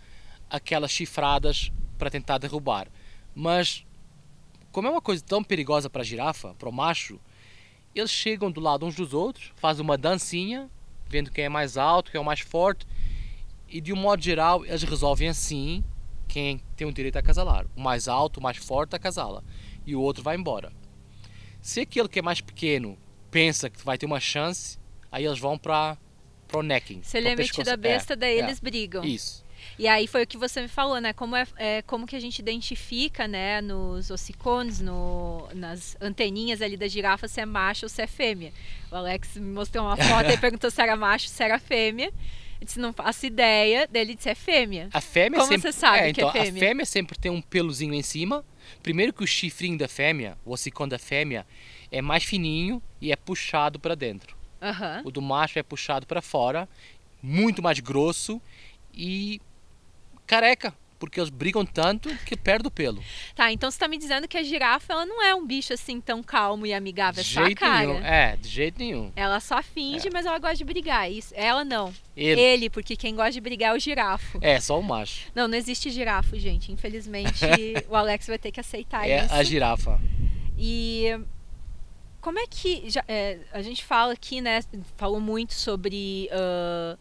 aquelas 0.50 0.90
chifradas 0.90 1.70
para 1.98 2.10
tentar 2.10 2.38
derrubar. 2.38 2.88
Mas, 3.34 3.84
como 4.72 4.88
é 4.88 4.90
uma 4.90 5.02
coisa 5.02 5.22
tão 5.24 5.42
perigosa 5.42 5.90
para 5.90 6.02
a 6.02 6.04
girafa, 6.04 6.54
para 6.54 6.68
o 6.68 6.72
macho, 6.72 7.20
eles 7.94 8.10
chegam 8.10 8.50
do 8.50 8.60
lado 8.60 8.84
uns 8.84 8.94
dos 8.94 9.14
outros, 9.14 9.52
fazem 9.56 9.82
uma 9.82 9.96
dancinha, 9.96 10.70
vendo 11.08 11.30
quem 11.30 11.44
é 11.44 11.48
mais 11.48 11.76
alto, 11.76 12.10
quem 12.10 12.18
é 12.18 12.22
o 12.22 12.24
mais 12.24 12.40
forte. 12.40 12.86
E 13.68 13.80
de 13.80 13.92
um 13.92 13.96
modo 13.96 14.22
geral, 14.22 14.64
eles 14.64 14.82
resolvem 14.82 15.28
assim 15.28 15.82
quem 16.28 16.60
tem 16.76 16.86
o 16.86 16.92
direito 16.92 17.16
a 17.16 17.20
acasalar. 17.20 17.66
O 17.74 17.80
mais 17.80 18.08
alto, 18.08 18.38
o 18.38 18.42
mais 18.42 18.56
forte 18.58 18.94
acasala. 18.94 19.42
E 19.86 19.96
o 19.96 20.00
outro 20.00 20.22
vai 20.22 20.36
embora. 20.36 20.72
Se 21.60 21.80
aquele 21.80 22.08
que 22.08 22.18
é 22.18 22.22
mais 22.22 22.40
pequeno 22.40 22.98
pensa 23.30 23.70
que 23.70 23.84
vai 23.84 23.96
ter 23.96 24.06
uma 24.06 24.20
chance, 24.20 24.78
aí 25.10 25.24
eles 25.24 25.38
vão 25.38 25.56
para 25.58 25.96
o 26.52 26.62
necking. 26.62 27.02
Se 27.02 27.18
ele 27.18 27.28
é 27.28 27.36
metido 27.36 27.68
a 27.68 27.76
besta, 27.76 28.12
É, 28.12 28.16
daí 28.16 28.38
é. 28.38 28.42
eles 28.42 28.60
brigam. 28.60 29.04
Isso. 29.04 29.44
E 29.78 29.86
aí 29.86 30.06
foi 30.06 30.22
o 30.22 30.26
que 30.26 30.38
você 30.38 30.62
me 30.62 30.68
falou, 30.68 31.00
né? 31.00 31.12
Como, 31.12 31.36
é, 31.36 31.46
é, 31.56 31.82
como 31.82 32.06
que 32.06 32.16
a 32.16 32.20
gente 32.20 32.38
identifica, 32.38 33.28
né, 33.28 33.60
nos 33.60 34.10
ossicones, 34.10 34.80
no, 34.80 35.46
nas 35.54 35.96
anteninhas 36.00 36.62
ali 36.62 36.76
da 36.76 36.88
girafa, 36.88 37.28
se 37.28 37.40
é 37.40 37.46
macho 37.46 37.84
ou 37.84 37.90
se 37.90 38.00
é 38.00 38.06
fêmea. 38.06 38.52
O 38.90 38.94
Alex 38.94 39.36
me 39.36 39.52
mostrou 39.52 39.84
uma 39.84 39.96
foto 39.96 40.30
e 40.30 40.36
perguntou 40.38 40.70
se 40.70 40.80
era 40.80 40.96
macho, 40.96 41.28
se 41.28 41.42
era 41.42 41.58
fêmea. 41.58 42.12
Eu 42.58 42.64
disse, 42.64 42.80
não 42.80 42.92
faço 42.92 43.26
ideia 43.26 43.86
dele 43.86 44.14
disse 44.14 44.30
é 44.30 44.34
fêmea. 44.34 44.88
A 44.92 45.00
fêmea 45.00 45.40
Como 45.40 45.52
sempre, 45.52 45.72
você 45.72 45.78
sabe 45.78 45.98
é, 45.98 46.12
que 46.12 46.20
é 46.20 46.24
então, 46.24 46.32
fêmea? 46.32 46.62
A 46.62 46.66
fêmea 46.66 46.86
sempre 46.86 47.18
tem 47.18 47.30
um 47.30 47.42
pelozinho 47.42 47.92
em 47.92 48.02
cima. 48.02 48.44
Primeiro 48.82 49.12
que 49.12 49.22
o 49.22 49.26
chifrinho 49.26 49.76
da 49.76 49.86
fêmea, 49.86 50.38
o 50.44 50.52
ossicone 50.52 50.90
da 50.90 50.98
fêmea, 50.98 51.46
é 51.90 52.00
mais 52.00 52.24
fininho 52.24 52.82
e 53.00 53.12
é 53.12 53.16
puxado 53.16 53.78
para 53.78 53.94
dentro. 53.94 54.34
Aham. 54.60 55.02
O 55.04 55.10
do 55.10 55.20
macho 55.20 55.58
é 55.58 55.62
puxado 55.62 56.06
para 56.06 56.22
fora, 56.22 56.66
muito 57.22 57.62
mais 57.62 57.78
grosso 57.78 58.40
e 58.94 59.40
careca, 60.26 60.74
porque 60.98 61.20
eles 61.20 61.28
brigam 61.30 61.64
tanto 61.64 62.08
que 62.24 62.34
perde 62.36 62.66
o 62.68 62.70
pelo. 62.70 63.02
Tá, 63.34 63.52
então 63.52 63.70
você 63.70 63.78
tá 63.78 63.86
me 63.86 63.98
dizendo 63.98 64.26
que 64.26 64.36
a 64.38 64.42
girafa, 64.42 64.92
ela 64.94 65.04
não 65.06 65.22
é 65.22 65.34
um 65.34 65.46
bicho 65.46 65.72
assim 65.74 66.00
tão 66.00 66.22
calmo 66.22 66.64
e 66.66 66.72
amigável, 66.72 67.20
é 67.20 67.22
de 67.24 67.28
só 67.34 67.44
jeito 67.44 67.58
cara. 67.58 67.86
nenhum. 67.86 68.04
É, 68.04 68.36
de 68.36 68.48
jeito 68.48 68.78
nenhum. 68.78 69.12
Ela 69.14 69.38
só 69.40 69.62
finge, 69.62 70.08
mas 70.10 70.24
ela 70.24 70.38
gosta 70.38 70.56
de 70.56 70.64
brigar. 70.64 71.10
Isso, 71.12 71.34
ela 71.36 71.64
não. 71.64 71.92
Ele, 72.16 72.40
Ele, 72.40 72.70
porque 72.70 72.96
quem 72.96 73.14
gosta 73.14 73.32
de 73.32 73.40
brigar 73.42 73.74
é 73.74 73.76
o 73.76 73.78
girafo. 73.78 74.38
é 74.40 74.58
só 74.58 74.80
o 74.80 74.82
macho. 74.82 75.30
Não, 75.34 75.46
não 75.46 75.56
existe 75.58 75.90
girafo, 75.90 76.38
gente. 76.38 76.72
Infelizmente, 76.72 77.44
o 77.90 77.94
Alex 77.94 78.26
vai 78.26 78.38
ter 78.38 78.50
que 78.50 78.60
aceitar 78.60 79.06
É 79.08 79.24
isso. 79.26 79.34
a 79.34 79.42
girafa. 79.42 80.00
E 80.58 81.18
como 82.22 82.38
é 82.38 82.46
que 82.46 82.88
já- 82.88 83.04
é, 83.06 83.38
a 83.52 83.60
gente 83.60 83.84
fala 83.84 84.14
aqui, 84.14 84.40
né? 84.40 84.60
Falou 84.96 85.20
muito 85.20 85.52
sobre 85.54 86.28
ah, 86.32 86.96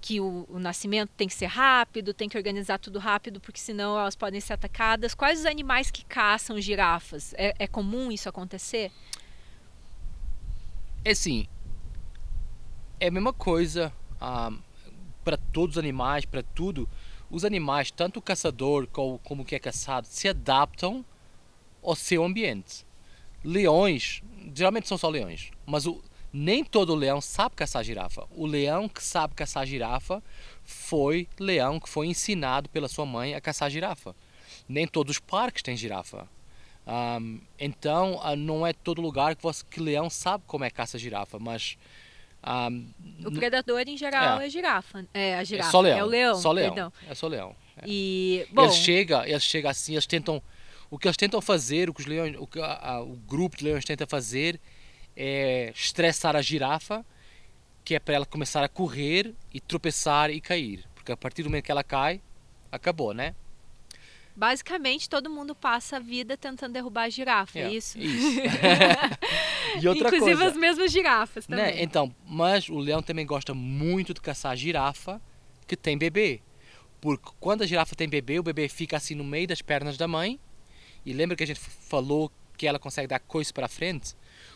que 0.00 0.20
o, 0.20 0.46
o 0.48 0.58
nascimento 0.58 1.10
tem 1.16 1.28
que 1.28 1.34
ser 1.34 1.46
rápido, 1.46 2.14
tem 2.14 2.28
que 2.28 2.36
organizar 2.36 2.78
tudo 2.78 2.98
rápido, 2.98 3.40
porque 3.40 3.60
senão 3.60 3.98
elas 3.98 4.16
podem 4.16 4.40
ser 4.40 4.54
atacadas. 4.54 5.14
Quais 5.14 5.40
os 5.40 5.46
animais 5.46 5.90
que 5.90 6.04
caçam 6.04 6.60
girafas? 6.60 7.34
É, 7.34 7.54
é 7.58 7.66
comum 7.66 8.10
isso 8.10 8.28
acontecer? 8.28 8.90
É 11.04 11.10
assim, 11.10 11.46
é 12.98 13.08
a 13.08 13.10
mesma 13.10 13.32
coisa 13.32 13.92
para 15.24 15.36
todos 15.52 15.76
os 15.76 15.78
animais, 15.78 16.24
para 16.24 16.42
tudo. 16.42 16.88
Os 17.30 17.44
animais, 17.44 17.90
tanto 17.90 18.18
o 18.18 18.22
caçador 18.22 18.86
como, 18.88 19.18
como 19.20 19.42
o 19.42 19.44
que 19.44 19.54
é 19.54 19.58
caçado, 19.58 20.06
se 20.06 20.28
adaptam 20.28 21.04
ao 21.82 21.94
seu 21.94 22.24
ambiente. 22.24 22.84
Leões, 23.42 24.22
geralmente 24.54 24.88
são 24.88 24.98
só 24.98 25.08
leões, 25.08 25.50
mas 25.64 25.86
o, 25.86 26.02
nem 26.32 26.64
todo 26.64 26.94
leão 26.94 27.20
sabe 27.20 27.54
caçar 27.56 27.82
girafa. 27.84 28.26
O 28.30 28.46
leão 28.46 28.88
que 28.88 29.02
sabe 29.02 29.34
caçar 29.34 29.66
girafa 29.66 30.22
foi 30.64 31.26
leão 31.38 31.80
que 31.80 31.88
foi 31.88 32.06
ensinado 32.06 32.68
pela 32.68 32.88
sua 32.88 33.04
mãe 33.06 33.34
a 33.34 33.40
caçar 33.40 33.70
girafa. 33.70 34.14
Nem 34.68 34.86
todos 34.86 35.16
os 35.16 35.18
parques 35.20 35.62
têm 35.62 35.76
girafa. 35.76 36.28
Ahm, 36.86 37.38
então, 37.58 38.20
ah, 38.22 38.34
não 38.36 38.66
é 38.66 38.72
todo 38.72 39.00
lugar 39.02 39.34
que, 39.36 39.42
você, 39.42 39.64
que 39.68 39.80
leão 39.80 40.08
sabe 40.08 40.44
como 40.46 40.64
é 40.64 40.70
caça 40.70 40.98
girafa, 40.98 41.38
mas 41.38 41.76
ahm, 42.42 42.86
O 43.24 43.32
predador, 43.32 43.82
em 43.86 43.96
geral, 43.96 44.40
É. 44.40 44.46
é, 44.46 44.50
girafa. 44.50 45.06
É 45.12 45.34
a 45.34 45.40
é 45.40 45.44
girafa. 45.44 45.70
só 45.70 45.80
leão. 45.80 45.98
É 45.98 46.04
o 46.04 46.06
leão. 46.06 46.34
Só 46.36 46.52
leão. 46.52 46.74
Perdão. 46.74 46.92
É 47.08 47.14
só 47.14 47.26
leão. 47.28 47.54
E, 47.86 48.46
bom, 48.52 48.62
Eles 48.64 48.76
chegam, 48.76 49.24
eles 49.24 49.42
chegam 49.42 49.70
assim, 49.70 49.92
eles 49.92 50.06
tentam. 50.06 50.42
O 50.90 50.98
que 50.98 51.06
eles 51.06 51.16
tentam 51.16 51.40
fazer, 51.40 51.88
o 51.88 51.94
que 51.94 52.00
os 52.00 52.06
leões, 52.06 52.36
o, 52.38 52.46
que 52.46 52.60
a- 52.60 52.78
a- 52.94 53.00
o 53.02 53.14
grupo 53.16 53.56
de 53.56 53.64
leões 53.64 53.84
tenta 53.84 54.06
fazer 54.06 54.60
é 55.22 55.72
estressar 55.74 56.34
a 56.34 56.40
girafa, 56.40 57.04
que 57.84 57.94
é 57.94 57.98
para 57.98 58.14
ela 58.14 58.26
começar 58.26 58.64
a 58.64 58.68
correr 58.68 59.34
e 59.52 59.60
tropeçar 59.60 60.30
e 60.30 60.40
cair. 60.40 60.84
Porque 60.94 61.12
a 61.12 61.16
partir 61.16 61.42
do 61.42 61.50
momento 61.50 61.64
que 61.64 61.72
ela 61.72 61.84
cai, 61.84 62.22
acabou, 62.72 63.12
né? 63.12 63.34
basicamente, 64.40 65.06
todo 65.06 65.28
mundo 65.28 65.54
passa 65.54 65.98
a 65.98 66.00
vida 66.00 66.34
tentando 66.34 66.72
derrubar 66.72 67.02
a 67.02 67.08
girafa, 67.10 67.58
é, 67.58 67.62
É, 67.64 67.70
isso? 67.72 67.98
Isso. 67.98 68.40
e 69.82 69.86
outra 69.86 70.08
Inclusive 70.08 70.36
coisa. 70.36 70.46
as 70.46 70.56
mesmas 70.56 70.90
girafas 70.90 71.46
também. 71.46 71.74
Né? 71.74 71.82
Então, 71.82 72.14
mas 72.26 72.70
o 72.70 72.78
leão 72.78 73.02
também 73.02 73.26
gosta 73.26 73.52
muito 73.52 74.14
de 74.14 74.20
caçar 74.22 74.56
girafa 74.56 75.20
que 75.66 75.76
tem 75.76 75.98
bebê. 75.98 76.40
Porque 77.02 77.30
quando 77.38 77.62
a 77.62 77.66
girafa 77.66 77.94
tem 77.94 78.08
bebê, 78.08 78.38
o 78.38 78.42
bebê 78.42 78.66
fica 78.66 78.96
assim 78.96 79.14
no 79.14 79.24
meio 79.24 79.46
das 79.46 79.60
pernas 79.60 79.98
da 79.98 80.08
mãe. 80.08 80.40
E 81.04 81.12
lembra 81.12 81.36
que 81.36 81.44
a 81.44 81.46
gente 81.46 81.60
falou 81.60 82.32
que 82.56 82.66
ela 82.66 82.78
consegue 82.78 83.08
dar 83.08 83.20
coice 83.20 83.52
para 83.52 83.68
frente? 83.68 84.14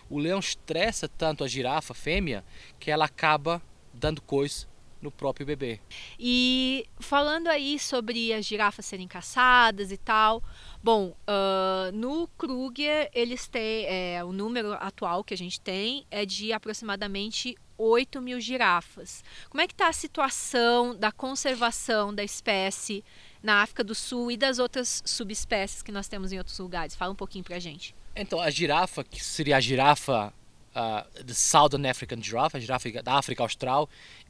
O 0.08 0.18
leão 0.18 0.38
estressa 0.38 1.08
tanto 1.08 1.44
a 1.44 1.48
girafa 1.48 1.94
fêmea 1.94 2.44
que 2.78 2.90
ela 2.90 3.04
acaba 3.04 3.62
dando 3.92 4.20
coice 4.20 4.66
no 5.04 5.10
próprio 5.10 5.46
bebê. 5.46 5.78
E 6.18 6.86
falando 6.98 7.48
aí 7.48 7.78
sobre 7.78 8.32
as 8.32 8.44
girafas 8.44 8.86
serem 8.86 9.06
caçadas 9.06 9.92
e 9.92 9.98
tal, 9.98 10.42
bom, 10.82 11.14
uh, 11.28 11.92
no 11.92 12.26
Kruger 12.38 13.10
eles 13.12 13.46
têm, 13.46 13.84
é, 13.86 14.24
o 14.24 14.32
número 14.32 14.72
atual 14.72 15.22
que 15.22 15.34
a 15.34 15.36
gente 15.36 15.60
tem 15.60 16.06
é 16.10 16.24
de 16.24 16.52
aproximadamente 16.52 17.54
8 17.76 18.20
mil 18.20 18.40
girafas. 18.40 19.22
Como 19.50 19.60
é 19.60 19.66
que 19.66 19.74
está 19.74 19.88
a 19.88 19.92
situação 19.92 20.96
da 20.96 21.12
conservação 21.12 22.14
da 22.14 22.24
espécie 22.24 23.04
na 23.42 23.62
África 23.62 23.84
do 23.84 23.94
Sul 23.94 24.30
e 24.30 24.36
das 24.36 24.58
outras 24.58 25.02
subespécies 25.04 25.82
que 25.82 25.92
nós 25.92 26.08
temos 26.08 26.32
em 26.32 26.38
outros 26.38 26.58
lugares? 26.58 26.96
Fala 26.96 27.12
um 27.12 27.16
pouquinho 27.16 27.44
pra 27.44 27.58
gente. 27.58 27.94
Então, 28.16 28.40
a 28.40 28.50
girafa, 28.50 29.02
que 29.02 29.22
seria 29.22 29.56
a 29.56 29.60
girafa 29.60 30.32
uh, 30.74 31.24
the 31.24 31.34
Southern 31.34 31.86
African 31.86 32.20
Giraffe, 32.20 32.56
a 32.56 32.60
girafa 32.60 33.02
da 33.02 33.14
África 33.14 33.42
Austral, 33.42 33.88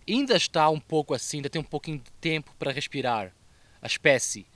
ainda 0.09 0.37
está 0.37 0.69
um 0.69 0.81
pouco 0.81 1.15
assim, 1.15 1.39
ainda 1.39 1.51
tem 1.51 1.61
um 1.61 1.65
pouquinho 1.65 1.99
de 1.99 2.11
tempo 2.21 2.55
para 2.59 2.71
respirar 2.71 3.33
a 3.81 3.87
espécie. 3.87 4.47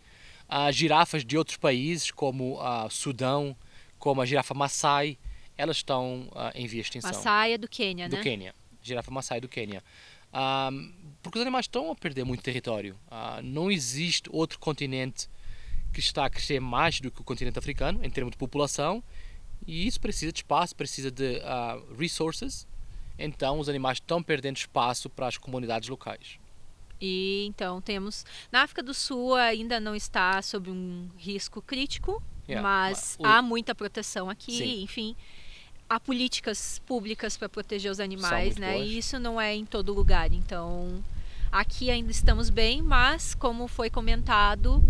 As 0.49 0.75
girafas 0.75 1.25
de 1.25 1.37
outros 1.37 1.57
países, 1.57 2.11
como 2.11 2.61
a 2.61 2.89
Sudão, 2.89 3.57
como 3.99 4.23
a 4.23 4.27
girafa 4.27 4.55
Maasai, 4.55 5.19
elas 5.57 5.79
estão 5.79 6.29
uh, 6.33 6.51
em 6.55 6.67
via 6.67 6.81
de 6.81 6.87
extinção. 6.87 7.11
Maasai 7.11 7.53
é 7.53 7.59
do 7.59 7.69
Quênia, 7.69 8.09
do 8.09 8.17
né? 8.17 8.23
Quênia. 8.23 8.55
Girafa 8.81 9.11
Maasai 9.11 9.41
do 9.41 9.49
Quênia. 9.49 9.83
Um, 10.33 10.93
porque 11.23 11.39
os 11.39 11.43
animais 11.43 11.65
estão 11.65 11.91
a 11.91 11.95
perder 11.95 12.25
muito 12.25 12.43
território. 12.43 12.99
Uh, 13.09 13.43
não 13.43 13.71
existe 13.71 14.29
outro 14.33 14.59
continente 14.59 15.29
que 15.99 16.07
está 16.07 16.25
a 16.27 16.31
crescer 16.31 16.61
mais 16.61 17.01
do 17.01 17.11
que 17.11 17.21
o 17.21 17.25
continente 17.25 17.59
africano, 17.59 18.05
em 18.05 18.11
termos 18.11 18.31
de 18.31 18.39
população, 18.39 19.03
e 19.67 19.87
isso 19.87 20.01
precisa 20.01 20.33
de 20.33 20.39
espaço, 20.39 20.75
precisa 20.77 21.11
de 21.11 21.39
uh, 21.39 21.95
resources. 21.97 22.67
Então, 23.19 23.59
os 23.59 23.69
animais 23.69 23.97
estão 23.99 24.23
perdendo 24.23 24.57
espaço 24.57 25.11
para 25.11 25.27
as 25.27 25.37
comunidades 25.37 25.89
locais. 25.89 26.39
E 27.01 27.45
então 27.47 27.81
temos 27.81 28.25
na 28.51 28.63
África 28.63 28.83
do 28.83 28.93
Sul 28.93 29.35
ainda 29.35 29.79
não 29.79 29.95
está 29.95 30.43
sob 30.43 30.69
um 30.71 31.09
risco 31.17 31.63
crítico, 31.63 32.21
Yeah, 32.49 32.61
mas 32.67 33.17
o- 33.21 33.27
há 33.27 33.41
muita 33.43 33.73
proteção 33.75 34.29
aqui, 34.31 34.57
Sim. 34.59 34.83
enfim. 34.83 35.17
Há 35.89 36.01
políticas 36.01 36.81
públicas 36.87 37.37
para 37.37 37.49
proteger 37.49 37.91
os 37.91 38.01
animais, 38.01 38.57
né? 38.57 38.73
boas. 38.75 38.89
E 38.89 38.99
isso 38.99 39.19
não 39.19 39.41
é 39.41 39.55
em 39.55 39.65
todo 39.65 39.93
lugar. 39.93 40.33
Então, 40.33 41.03
aqui 41.53 41.91
ainda 41.91 42.11
estamos 42.11 42.51
bem, 42.51 42.83
mas 42.83 43.35
como 43.35 43.69
foi 43.69 43.91
comentado, 43.91 44.83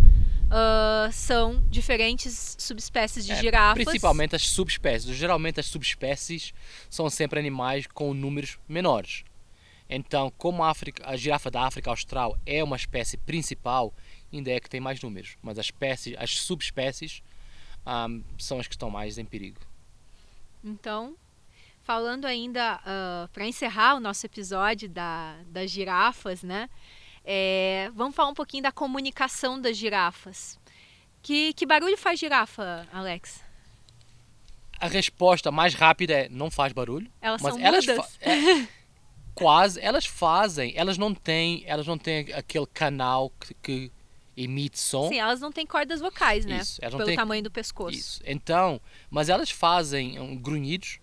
ah, 0.49 1.09
são 1.11 1.63
diferentes 1.69 2.55
subespécies 2.59 3.25
de 3.25 3.33
É, 3.33 3.35
girafas. 3.35 3.83
Principalmente 3.83 4.35
as 4.35 4.47
subespécies. 4.47 5.15
Geralmente 5.15 5.59
as 5.59 5.67
subespécies 5.67 6.53
são 6.89 7.09
sempre 7.09 7.39
animais 7.39 7.85
com 7.87 8.13
números 8.13 8.57
menores. 8.67 9.23
Então, 9.89 10.31
como 10.37 10.63
a, 10.63 10.69
África, 10.69 11.03
a 11.07 11.15
girafa 11.15 11.49
da 11.49 11.63
África 11.63 11.89
Austral 11.89 12.37
é 12.45 12.63
uma 12.63 12.75
espécie 12.75 13.17
principal, 13.17 13.93
ainda 14.31 14.51
é 14.51 14.59
que 14.59 14.69
tem 14.69 14.79
mais 14.79 15.01
números. 15.01 15.35
Mas 15.41 15.57
as, 15.57 15.65
espécies, 15.65 16.15
as 16.17 16.39
subespécies 16.39 17.23
ahm, 17.85 18.21
são 18.37 18.59
as 18.59 18.67
que 18.67 18.75
estão 18.75 18.89
mais 18.89 19.17
em 19.17 19.25
perigo. 19.25 19.59
Então, 20.63 21.15
falando 21.81 22.25
ainda 22.25 22.79
para 23.33 23.47
encerrar 23.47 23.95
o 23.95 23.99
nosso 23.99 24.25
episódio 24.25 24.87
da, 24.87 25.37
das 25.47 25.71
girafas, 25.71 26.43
né? 26.43 26.69
É, 27.25 27.89
vamos 27.93 28.15
falar 28.15 28.29
um 28.29 28.33
pouquinho 28.33 28.63
da 28.63 28.71
comunicação 28.71 29.59
das 29.59 29.77
girafas. 29.77 30.59
Que, 31.21 31.53
que 31.53 31.65
barulho 31.65 31.97
faz 31.97 32.19
girafa, 32.19 32.87
Alex? 32.93 33.43
A 34.79 34.87
resposta 34.87 35.51
mais 35.51 35.73
rápida 35.73 36.13
é 36.13 36.29
não 36.29 36.49
faz 36.49 36.71
barulho. 36.71 37.11
Elas 37.21 37.41
mas 37.41 37.53
são 37.53 37.61
elas 37.61 37.87
é, 38.21 38.67
quase, 39.35 39.79
elas 39.81 40.05
fazem, 40.05 40.73
elas 40.75 40.97
não 40.97 41.13
têm, 41.13 41.63
elas 41.65 41.85
não 41.85 41.97
têm 41.97 42.31
aquele 42.33 42.65
canal 42.67 43.29
que, 43.31 43.53
que 43.55 43.91
emite 44.37 44.79
som. 44.79 45.09
Sim, 45.09 45.19
elas 45.19 45.41
não 45.41 45.51
têm 45.51 45.65
cordas 45.65 45.99
vocais, 45.99 46.45
né? 46.45 46.57
Isso, 46.57 46.79
elas 46.81 46.93
não 46.93 46.99
Pelo 46.99 47.07
têm- 47.09 47.17
tamanho 47.17 47.43
do 47.43 47.51
pescoço. 47.51 47.97
Isso. 47.97 48.21
Então, 48.25 48.79
mas 49.09 49.27
elas 49.27 49.51
fazem 49.51 50.19
um, 50.19 50.37
grunhidos. 50.37 50.99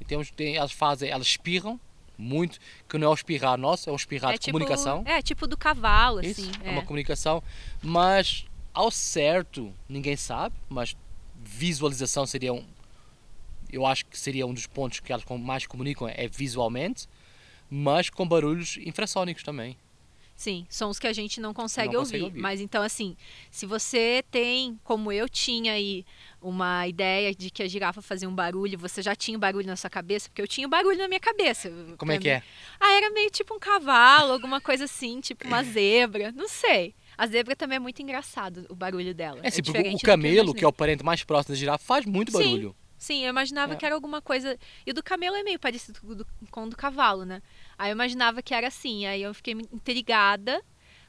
E 0.00 0.04
tem, 0.04 0.56
elas 0.56 0.72
fazem, 0.72 1.10
elas 1.10 1.26
espirram 1.26 1.78
muito, 2.18 2.58
que 2.88 2.98
não 2.98 3.06
é 3.06 3.10
o 3.10 3.14
espirrar 3.14 3.56
nosso, 3.56 3.88
é 3.88 3.92
um 3.92 3.96
espirrar 3.96 4.32
de 4.32 4.40
tipo, 4.40 4.52
comunicação. 4.52 5.04
É, 5.06 5.22
tipo 5.22 5.46
do 5.46 5.56
cavalo, 5.56 6.18
assim. 6.18 6.30
Isso, 6.30 6.50
é. 6.64 6.68
é. 6.68 6.72
uma 6.72 6.82
comunicação, 6.82 7.42
mas 7.80 8.44
ao 8.74 8.90
certo 8.90 9.72
ninguém 9.88 10.16
sabe, 10.16 10.54
mas 10.68 10.96
visualização 11.40 12.26
seria 12.26 12.52
um 12.52 12.64
eu 13.70 13.84
acho 13.84 14.06
que 14.06 14.18
seria 14.18 14.46
um 14.46 14.54
dos 14.54 14.66
pontos 14.66 15.00
que 15.00 15.12
elas 15.12 15.24
mais 15.38 15.66
comunicam 15.66 16.08
é 16.08 16.26
visualmente, 16.26 17.06
mas 17.68 18.08
com 18.08 18.26
barulhos 18.26 18.78
infrassónicos 18.78 19.42
também. 19.42 19.76
Sim, 20.38 20.64
sons 20.70 21.00
que 21.00 21.06
a 21.08 21.12
gente 21.12 21.40
não 21.40 21.52
consegue, 21.52 21.94
Não 21.94 21.98
ouvir. 21.98 22.10
consegue 22.12 22.24
ouvir. 22.26 22.40
Mas 22.40 22.60
então, 22.60 22.80
assim, 22.80 23.16
se 23.50 23.66
você 23.66 24.22
tem, 24.30 24.78
como 24.84 25.10
eu 25.10 25.28
tinha 25.28 25.72
aí, 25.72 26.04
uma 26.40 26.86
ideia 26.86 27.34
de 27.34 27.50
que 27.50 27.60
a 27.60 27.66
girafa 27.66 28.00
fazia 28.00 28.28
um 28.28 28.34
barulho, 28.34 28.78
você 28.78 29.02
já 29.02 29.16
tinha 29.16 29.36
o 29.36 29.40
barulho 29.40 29.66
na 29.66 29.74
sua 29.74 29.90
cabeça, 29.90 30.28
porque 30.28 30.40
eu 30.40 30.46
tinha 30.46 30.64
o 30.64 30.70
barulho 30.70 30.96
na 30.96 31.08
minha 31.08 31.18
cabeça. 31.18 31.68
Como 31.98 32.12
é 32.12 32.14
Pra 32.14 32.22
que 32.22 32.28
mim- 32.28 32.34
é? 32.36 32.42
Ah, 32.78 32.92
era 32.92 33.10
meio 33.10 33.28
tipo 33.32 33.52
um 33.52 33.58
cavalo, 33.58 34.32
alguma 34.32 34.60
coisa 34.60 34.84
assim, 34.84 35.20
tipo 35.20 35.44
uma 35.44 35.64
zebra, 35.64 36.30
não 36.30 36.48
sei. 36.48 36.94
A 37.16 37.26
zebra 37.26 37.56
também 37.56 37.74
é 37.74 37.80
muito 37.80 38.00
engraçado, 38.00 38.64
o 38.68 38.76
barulho 38.76 39.12
dela. 39.12 39.40
É, 39.42 39.48
assim, 39.48 39.60
porque 39.60 39.72
diferente 39.76 39.96
o 39.96 39.98
que 39.98 40.06
camelo, 40.06 40.34
que, 40.34 40.60
imaginei. 40.60 40.64
é 40.64 40.68
o 40.68 40.72
parente 40.72 41.04
mais 41.04 41.24
próximo 41.24 41.52
da 41.52 41.58
girafa, 41.58 41.84
faz 41.84 42.06
muito 42.06 42.30
Sim. 42.30 42.38
barulho. 42.38 42.76
Sim, 42.96 43.22
eu 43.22 43.28
imaginava 43.28 43.74
É. 43.74 43.76
que 43.76 43.86
era 43.86 43.94
alguma 43.94 44.20
coisa. 44.20 44.58
E 44.84 44.90
o 44.90 44.94
do 44.94 45.04
camelo 45.04 45.36
é 45.36 45.42
meio 45.44 45.58
parecido 45.58 46.00
com 46.00 46.08
o 46.08 46.14
do, 46.16 46.26
com 46.50 46.64
o 46.64 46.68
do 46.70 46.76
cavalo, 46.76 47.24
né? 47.24 47.40
Aí 47.78 47.90
eu 47.90 47.94
imaginava 47.94 48.42
que 48.42 48.52
era 48.52 48.66
assim. 48.68 49.06
Aí 49.06 49.22
eu 49.22 49.32
fiquei 49.32 49.54
intrigada 49.54 50.60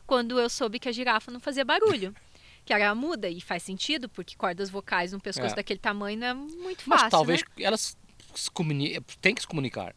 quando 0.06 0.40
eu 0.40 0.50
soube 0.50 0.80
que 0.80 0.88
a 0.88 0.92
girafa 0.92 1.32
não 1.32 1.40
fazia 1.40 1.66
barulho. 1.66 2.14
que 2.66 2.74
era 2.74 2.94
muda. 2.94 3.28
E 3.30 3.42
faz 3.42 3.64
sentido, 3.64 4.08
porque 4.08 4.36
cordas 4.36 4.70
vocais 4.70 5.12
num 5.12 5.20
pescoço 5.20 5.54
É. 5.54 5.56
daquele 5.56 5.80
tamanho 5.80 6.20
não 6.20 6.28
é 6.28 6.34
muito 6.34 6.84
Mas 6.88 7.00
fácil. 7.02 7.10
talvez 7.12 7.42
né? 7.42 7.48
elas 7.66 7.98
se 8.36 8.52
comuni- 8.52 9.00
tem 9.20 9.34
que 9.34 9.42
se 9.42 9.48
comunicar. 9.48 9.96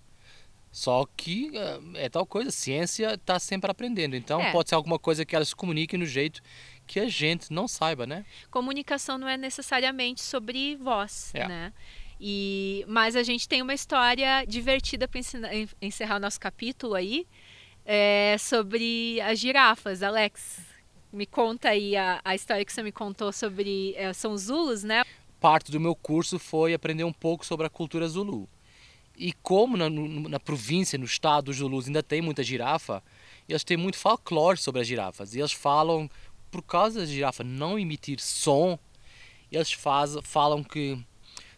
Só 0.70 1.04
que 1.18 1.50
eh, 1.54 1.80
é 1.96 2.08
tal 2.08 2.24
coisa, 2.24 2.48
a 2.48 2.52
ciência 2.52 3.12
está 3.12 3.38
sempre 3.38 3.70
aprendendo. 3.70 4.16
Então 4.16 4.40
É. 4.40 4.50
pode 4.52 4.70
ser 4.70 4.74
alguma 4.74 4.98
coisa 4.98 5.22
que 5.22 5.36
elas 5.36 5.48
se 5.50 5.56
comuniquem 5.56 5.98
no 5.98 6.06
jeito 6.06 6.40
que 6.86 6.98
a 6.98 7.08
gente 7.10 7.52
não 7.52 7.68
saiba, 7.68 8.06
né? 8.06 8.24
Comunicação 8.50 9.18
não 9.18 9.28
é 9.28 9.36
necessariamente 9.36 10.22
sobre 10.22 10.76
voz, 10.76 11.30
É. 11.34 11.46
né? 11.46 11.72
E, 12.24 12.84
mas 12.86 13.16
a 13.16 13.24
gente 13.24 13.48
tem 13.48 13.60
uma 13.60 13.74
história 13.74 14.44
divertida 14.46 15.08
para 15.08 15.20
encerrar 15.80 16.18
o 16.18 16.20
nosso 16.20 16.38
capítulo 16.38 16.94
aí 16.94 17.26
é, 17.84 18.36
sobre 18.38 19.20
as 19.22 19.40
girafas. 19.40 20.04
Alex, 20.04 20.60
me 21.12 21.26
conta 21.26 21.70
aí 21.70 21.96
a, 21.96 22.20
a 22.24 22.32
história 22.32 22.64
que 22.64 22.72
você 22.72 22.80
me 22.80 22.92
contou 22.92 23.32
sobre. 23.32 23.92
é, 23.96 24.12
são 24.12 24.38
Zulus, 24.38 24.84
né? 24.84 25.02
Parte 25.40 25.72
do 25.72 25.80
meu 25.80 25.96
curso 25.96 26.38
foi 26.38 26.72
aprender 26.72 27.02
um 27.02 27.12
pouco 27.12 27.44
sobre 27.44 27.66
a 27.66 27.70
cultura 27.70 28.06
Zulu. 28.06 28.48
E 29.18 29.32
como 29.32 29.76
na, 29.76 29.90
na 29.90 30.38
província, 30.38 30.96
no 30.96 31.04
estado 31.04 31.46
dos 31.46 31.56
Zulus, 31.56 31.88
ainda 31.88 32.04
tem 32.04 32.22
muita 32.22 32.44
girafa, 32.44 33.02
eles 33.48 33.64
têm 33.64 33.76
muito 33.76 33.98
folclore 33.98 34.58
sobre 34.58 34.80
as 34.80 34.86
girafas. 34.86 35.34
E 35.34 35.40
eles 35.40 35.52
falam, 35.52 36.08
por 36.52 36.62
causa 36.62 37.00
da 37.00 37.06
girafa 37.06 37.42
não 37.42 37.76
emitir 37.76 38.20
som, 38.20 38.78
eles 39.50 39.72
faz, 39.72 40.16
falam 40.22 40.62
que 40.62 41.04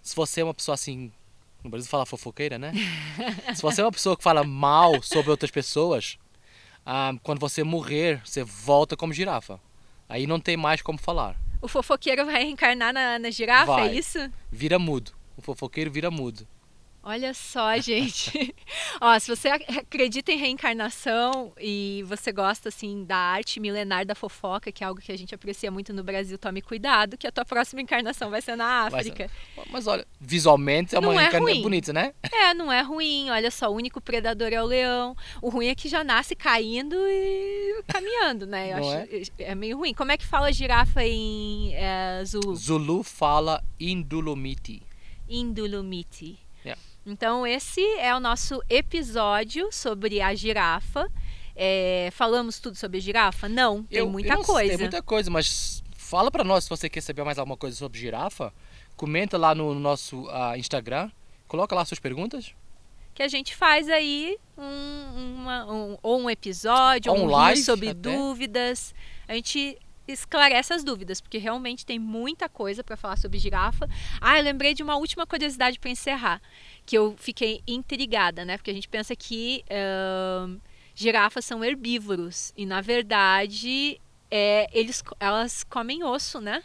se 0.04 0.14
você 0.14 0.42
é 0.42 0.44
uma 0.44 0.52
pessoa 0.54 0.74
assim, 0.74 1.10
no 1.64 1.70
Brasil 1.70 1.88
fala 1.88 2.04
fofoqueira, 2.04 2.58
né? 2.58 2.72
se 3.56 3.62
você 3.62 3.80
é 3.80 3.84
uma 3.84 3.90
pessoa 3.90 4.14
que 4.16 4.22
fala 4.22 4.44
mal 4.44 5.02
sobre 5.02 5.30
outras 5.30 5.50
pessoas, 5.50 6.18
ah, 6.84 7.14
quando 7.22 7.40
você 7.40 7.64
morrer, 7.64 8.20
você 8.22 8.44
volta 8.44 8.96
como 8.96 9.14
girafa. 9.14 9.58
Aí 10.06 10.26
não 10.26 10.38
tem 10.38 10.58
mais 10.58 10.82
como 10.82 10.98
falar. 10.98 11.34
O 11.62 11.66
fofoqueiro 11.66 12.26
vai 12.26 12.42
reencarnar 12.44 12.92
na, 12.92 13.18
na 13.18 13.30
girafa, 13.30 13.72
Vai. 13.72 13.88
é 13.88 13.94
isso? 13.94 14.18
Vira 14.52 14.78
mudo. 14.78 15.12
O 15.38 15.40
fofoqueiro 15.40 15.90
vira 15.90 16.10
mudo. 16.10 16.46
Olha 17.06 17.34
só, 17.34 17.76
gente. 17.80 18.54
Ó, 19.00 19.18
se 19.18 19.28
você 19.34 19.48
ac- 19.48 19.78
acredita 19.78 20.32
em 20.32 20.38
reencarnação 20.38 21.52
e 21.60 22.02
você 22.06 22.32
gosta 22.32 22.70
assim 22.70 23.04
da 23.04 23.16
arte 23.16 23.60
milenar 23.60 24.06
da 24.06 24.14
fofoca, 24.14 24.72
que 24.72 24.82
é 24.82 24.86
algo 24.86 25.00
que 25.02 25.12
a 25.12 25.18
gente 25.18 25.34
aprecia 25.34 25.70
muito 25.70 25.92
no 25.92 26.02
Brasil, 26.02 26.38
tome 26.38 26.62
cuidado, 26.62 27.18
que 27.18 27.26
a 27.26 27.32
tua 27.32 27.44
próxima 27.44 27.82
encarnação 27.82 28.30
vai 28.30 28.40
ser 28.40 28.56
na 28.56 28.86
África. 28.86 29.30
Mas 29.70 29.86
olha, 29.86 30.06
visualmente 30.18 30.94
é 30.96 30.98
uma 30.98 31.08
Não 31.08 31.12
é 31.20 31.22
reencarnação 31.24 31.52
ruim. 31.54 31.62
bonita, 31.62 31.92
né? 31.92 32.14
É, 32.32 32.54
não 32.54 32.72
é 32.72 32.80
ruim. 32.80 33.28
Olha 33.30 33.50
só, 33.50 33.70
o 33.70 33.74
único 33.74 34.00
predador 34.00 34.48
é 34.52 34.62
o 34.62 34.66
leão. 34.66 35.14
O 35.42 35.50
ruim 35.50 35.66
é 35.66 35.74
que 35.74 35.88
já 35.88 36.02
nasce 36.02 36.34
caindo 36.34 36.96
e 36.96 37.82
caminhando, 37.86 38.46
né? 38.46 38.72
Eu 38.72 38.78
Não 38.80 38.88
acho 38.90 39.32
é? 39.38 39.54
meio 39.54 39.76
ruim. 39.76 39.92
Como 39.92 40.10
é 40.10 40.16
que 40.16 40.24
fala 40.26 40.50
girafa 40.50 41.04
em 41.04 41.74
é, 41.74 42.22
Zulu? 42.24 42.54
Zulu 42.56 43.02
fala 43.02 43.62
Indulumiti. 43.78 44.82
Indulumiti. 45.28 46.38
Então, 47.06 47.46
esse 47.46 47.80
é 47.98 48.14
o 48.14 48.20
nosso 48.20 48.62
episódio 48.68 49.68
sobre 49.70 50.20
a 50.20 50.34
girafa. 50.34 51.10
É, 51.54 52.08
falamos 52.12 52.58
tudo 52.58 52.76
sobre 52.76 52.98
a 52.98 53.00
girafa? 53.00 53.48
Não, 53.48 53.82
tem 53.84 53.98
Eu- 53.98 54.08
muita 54.10 54.30
eu 54.32 54.36
não 54.38 54.44
coisa. 54.44 54.68
Tem 54.70 54.78
muita 54.78 55.02
coisa, 55.02 55.30
mas 55.30 55.82
fala 55.96 56.30
pra 56.30 56.42
nós 56.42 56.64
se 56.64 56.70
você 56.70 56.88
quer 56.88 57.00
saber 57.00 57.22
mais 57.24 57.38
alguma 57.38 57.56
coisa 57.56 57.76
sobre 57.76 57.98
girafa. 57.98 58.52
Comenta 58.96 59.36
lá 59.36 59.54
no 59.54 59.74
nosso 59.74 60.28
ah, 60.30 60.56
Instagram, 60.56 61.10
coloca 61.46 61.74
lá 61.74 61.84
suas 61.84 62.00
perguntas. 62.00 62.52
Que 63.12 63.22
a 63.22 63.28
gente 63.28 63.54
faz 63.54 63.88
aí 63.88 64.36
um, 64.58 65.34
uma, 65.36 65.72
um, 65.72 65.98
ou 66.02 66.20
um 66.22 66.30
episódio, 66.30 67.12
Ou 67.12 67.18
um 67.18 67.22
um 67.22 67.26
live 67.26 67.32
live 67.46 67.62
sobre 67.62 67.88
até. 67.90 68.00
dúvidas. 68.00 68.94
A 69.28 69.34
gente 69.34 69.78
esclarece 70.06 70.72
as 70.72 70.84
dúvidas, 70.84 71.20
porque 71.20 71.38
realmente 71.38 71.86
tem 71.86 71.98
muita 71.98 72.48
coisa 72.48 72.84
para 72.84 72.96
falar 72.96 73.16
sobre 73.16 73.38
girafa. 73.38 73.88
Ah, 74.20 74.38
eu 74.38 74.44
lembrei 74.44 74.74
de 74.74 74.82
uma 74.82 74.96
última 74.96 75.26
curiosidade 75.26 75.78
para 75.78 75.90
encerrar, 75.90 76.40
que 76.84 76.96
eu 76.96 77.14
fiquei 77.18 77.62
intrigada, 77.66 78.44
né? 78.44 78.56
Porque 78.56 78.70
a 78.70 78.74
gente 78.74 78.88
pensa 78.88 79.16
que 79.16 79.64
ahn, 79.70 80.58
girafas 80.94 81.44
são 81.44 81.64
herbívoros 81.64 82.52
e 82.56 82.66
na 82.66 82.80
verdade 82.80 84.00
é, 84.30 84.68
eles, 84.72 85.02
elas 85.18 85.64
comem 85.64 86.04
osso, 86.04 86.40
né? 86.40 86.62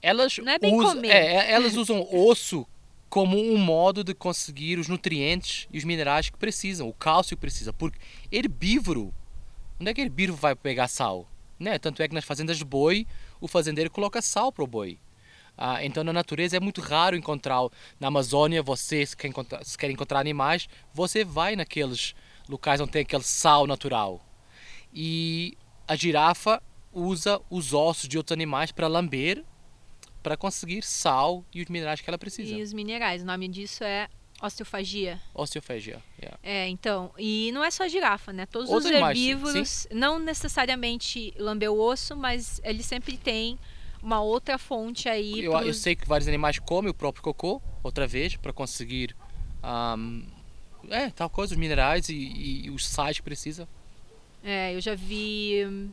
Elas, 0.00 0.36
Não 0.38 0.52
é 0.52 0.58
bem 0.58 0.74
usam, 0.74 0.94
comer. 0.94 1.10
é, 1.10 1.26
é, 1.34 1.52
elas 1.52 1.76
usam 1.76 2.06
osso 2.12 2.66
como 3.08 3.38
um 3.38 3.58
modo 3.58 4.02
de 4.02 4.14
conseguir 4.14 4.78
os 4.78 4.88
nutrientes 4.88 5.68
e 5.70 5.78
os 5.78 5.84
minerais 5.84 6.30
que 6.30 6.36
precisam, 6.38 6.88
o 6.88 6.94
cálcio 6.94 7.36
que 7.36 7.40
precisa. 7.40 7.72
Porque 7.72 7.98
herbívoro, 8.32 9.12
onde 9.78 9.90
é 9.90 9.94
que 9.94 10.00
herbívoro 10.00 10.36
vai 10.36 10.56
pegar 10.56 10.88
sal? 10.88 11.28
Né? 11.62 11.78
Tanto 11.78 12.02
é 12.02 12.08
que 12.08 12.14
nas 12.14 12.24
fazendas 12.24 12.58
de 12.58 12.64
boi, 12.64 13.06
o 13.40 13.46
fazendeiro 13.48 13.90
coloca 13.90 14.20
sal 14.20 14.52
para 14.52 14.64
o 14.64 14.66
boi. 14.66 14.98
Ah, 15.56 15.84
então 15.84 16.02
na 16.02 16.12
natureza 16.12 16.56
é 16.56 16.60
muito 16.60 16.80
raro 16.80 17.16
encontrar. 17.16 17.60
Na 18.00 18.08
Amazônia, 18.08 18.62
você, 18.62 19.06
se 19.06 19.16
quer, 19.16 19.28
encontrar, 19.28 19.64
se 19.64 19.78
quer 19.78 19.90
encontrar 19.90 20.18
animais, 20.18 20.68
você 20.92 21.24
vai 21.24 21.54
naqueles 21.54 22.14
locais 22.48 22.80
onde 22.80 22.90
tem 22.90 23.02
aquele 23.02 23.22
sal 23.22 23.66
natural. 23.66 24.20
E 24.92 25.56
a 25.86 25.94
girafa 25.94 26.62
usa 26.92 27.40
os 27.48 27.72
ossos 27.72 28.08
de 28.08 28.18
outros 28.18 28.32
animais 28.32 28.72
para 28.72 28.86
lamber 28.88 29.44
para 30.22 30.36
conseguir 30.36 30.82
sal 30.82 31.44
e 31.52 31.62
os 31.62 31.68
minerais 31.68 32.00
que 32.00 32.08
ela 32.08 32.18
precisa. 32.18 32.54
E 32.54 32.62
os 32.62 32.72
minerais. 32.72 33.22
O 33.22 33.26
nome 33.26 33.48
disso 33.48 33.82
é 33.82 34.08
osteofagia. 34.46 35.20
Osteofagia. 35.34 36.02
yeah. 36.20 36.38
É, 36.42 36.68
então, 36.68 37.12
e 37.18 37.50
não 37.52 37.64
é 37.64 37.70
só 37.70 37.86
girafa, 37.88 38.32
né? 38.32 38.44
Todos 38.46 38.68
Outros 38.68 38.86
os 38.86 38.90
animais, 38.92 39.18
herbívoros, 39.18 39.86
não 39.90 40.18
necessariamente 40.18 41.32
lamber 41.38 41.70
o 41.70 41.78
osso, 41.80 42.16
mas 42.16 42.60
ele 42.64 42.82
sempre 42.82 43.16
tem 43.16 43.58
uma 44.02 44.20
outra 44.20 44.58
fonte 44.58 45.08
aí. 45.08 45.44
Eu, 45.44 45.52
eu 45.52 45.58
pros- 45.62 45.78
sei 45.78 45.94
que 45.94 46.06
vários 46.08 46.26
animais 46.28 46.58
comem 46.58 46.90
o 46.90 46.94
próprio 46.94 47.22
cocô, 47.22 47.62
outra 47.82 48.06
vez, 48.06 48.36
para 48.36 48.52
conseguir 48.52 49.14
ahm, 49.62 50.22
é, 50.90 51.10
tal 51.10 51.30
coisa, 51.30 51.54
os 51.54 51.58
minerais 51.58 52.08
e, 52.08 52.64
e 52.64 52.70
os 52.70 52.86
sais 52.86 53.16
que 53.18 53.22
precisa. 53.22 53.68
É, 54.42 54.74
eu 54.74 54.80
já 54.80 54.94
vi 54.96 55.90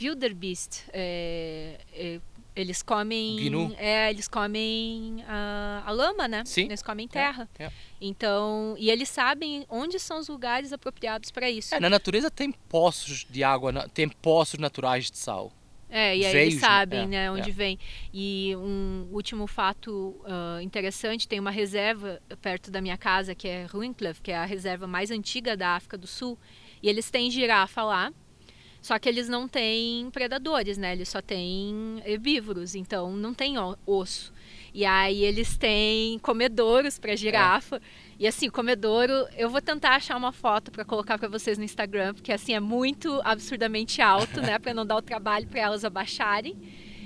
wildebeest. 0.00 0.84
é, 0.92 1.78
é, 1.94 2.20
eles 2.54 2.82
comem. 2.82 3.36
Gnu. 3.36 3.74
É, 3.78 4.10
eles 4.10 4.28
comem 4.28 5.24
a, 5.26 5.82
a 5.86 5.90
lama, 5.90 6.28
né? 6.28 6.42
Sim. 6.44 6.64
Eles 6.64 6.82
comem 6.82 7.08
terra. 7.08 7.48
É, 7.58 7.64
é. 7.64 7.72
Então, 8.00 8.74
e 8.78 8.90
eles 8.90 9.08
sabem 9.08 9.64
onde 9.68 9.98
são 9.98 10.18
os 10.18 10.28
lugares 10.28 10.72
apropriados 10.72 11.30
para 11.30 11.50
isso. 11.50 11.74
É, 11.74 11.80
na 11.80 11.88
natureza 11.88 12.30
tem 12.30 12.52
poços 12.52 13.26
de 13.28 13.42
água, 13.42 13.88
tem 13.94 14.08
poços 14.08 14.58
naturais 14.58 15.10
de 15.10 15.18
sal. 15.18 15.52
É, 15.94 16.16
e 16.16 16.24
aí 16.24 16.32
Veios, 16.32 16.54
eles 16.54 16.54
né? 16.54 16.60
sabem, 16.60 17.00
É, 17.00 17.06
né, 17.06 17.30
onde 17.30 17.50
é. 17.50 17.52
vem. 17.52 17.78
E 18.14 18.54
um 18.56 19.08
último 19.12 19.46
fato 19.46 20.18
ah, 20.24 20.58
interessante, 20.62 21.28
tem 21.28 21.38
uma 21.38 21.50
reserva 21.50 22.18
perto 22.40 22.70
da 22.70 22.80
minha 22.80 22.96
casa, 22.96 23.34
que 23.34 23.46
é 23.46 23.66
Ruincliffe, 23.66 24.22
que 24.22 24.30
é 24.30 24.38
a 24.38 24.46
reserva 24.46 24.86
mais 24.86 25.10
antiga 25.10 25.54
da 25.54 25.76
África 25.76 25.98
do 25.98 26.06
Sul. 26.06 26.38
E 26.82 26.88
eles 26.88 27.10
têm 27.10 27.30
girafa 27.30 27.82
lá, 27.82 28.10
só 28.82 28.98
que 28.98 29.08
eles 29.08 29.28
não 29.28 29.46
têm 29.46 30.10
predadores, 30.10 30.76
né? 30.76 30.92
Eles 30.92 31.08
só 31.08 31.22
têm 31.22 32.02
herbívoros, 32.04 32.74
então 32.74 33.12
não 33.12 33.32
tem 33.32 33.54
osso. 33.86 34.32
E 34.74 34.84
aí 34.84 35.22
eles 35.22 35.56
têm 35.56 36.18
comedouros 36.18 36.98
para 36.98 37.14
girafa. 37.14 37.80
E 38.18 38.26
assim, 38.26 38.50
comedouro, 38.50 39.12
eu 39.36 39.48
vou 39.48 39.62
tentar 39.62 39.94
achar 39.94 40.16
uma 40.16 40.32
foto 40.32 40.72
para 40.72 40.84
colocar 40.84 41.16
para 41.16 41.28
vocês 41.28 41.58
no 41.58 41.64
Instagram, 41.64 42.12
porque 42.12 42.32
assim 42.32 42.54
é 42.54 42.60
muito 42.60 43.20
absurdamente 43.24 44.02
alto, 44.02 44.40
né, 44.42 44.58
para 44.58 44.74
não 44.74 44.84
dar 44.84 44.96
o 44.96 45.02
trabalho 45.02 45.46
para 45.46 45.60
elas 45.60 45.84
abaixarem. 45.84 46.56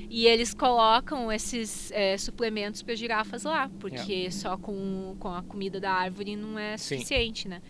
E 0.09 0.27
eles 0.27 0.55
colocam 0.55 1.31
esses 1.31 1.91
é, 1.93 2.17
suplementos 2.17 2.81
para 2.81 2.95
girafas 2.95 3.43
lá, 3.43 3.69
porque 3.81 4.31
só 4.31 4.57
com, 4.57 5.15
com 5.19 5.29
a 5.29 5.43
comida 5.43 5.79
da 5.79 5.91
árvore 5.91 6.37
não 6.37 6.59
é 6.59 6.79
Sim. 6.79 6.97
suficiente, 6.97 7.49
né? 7.49 7.61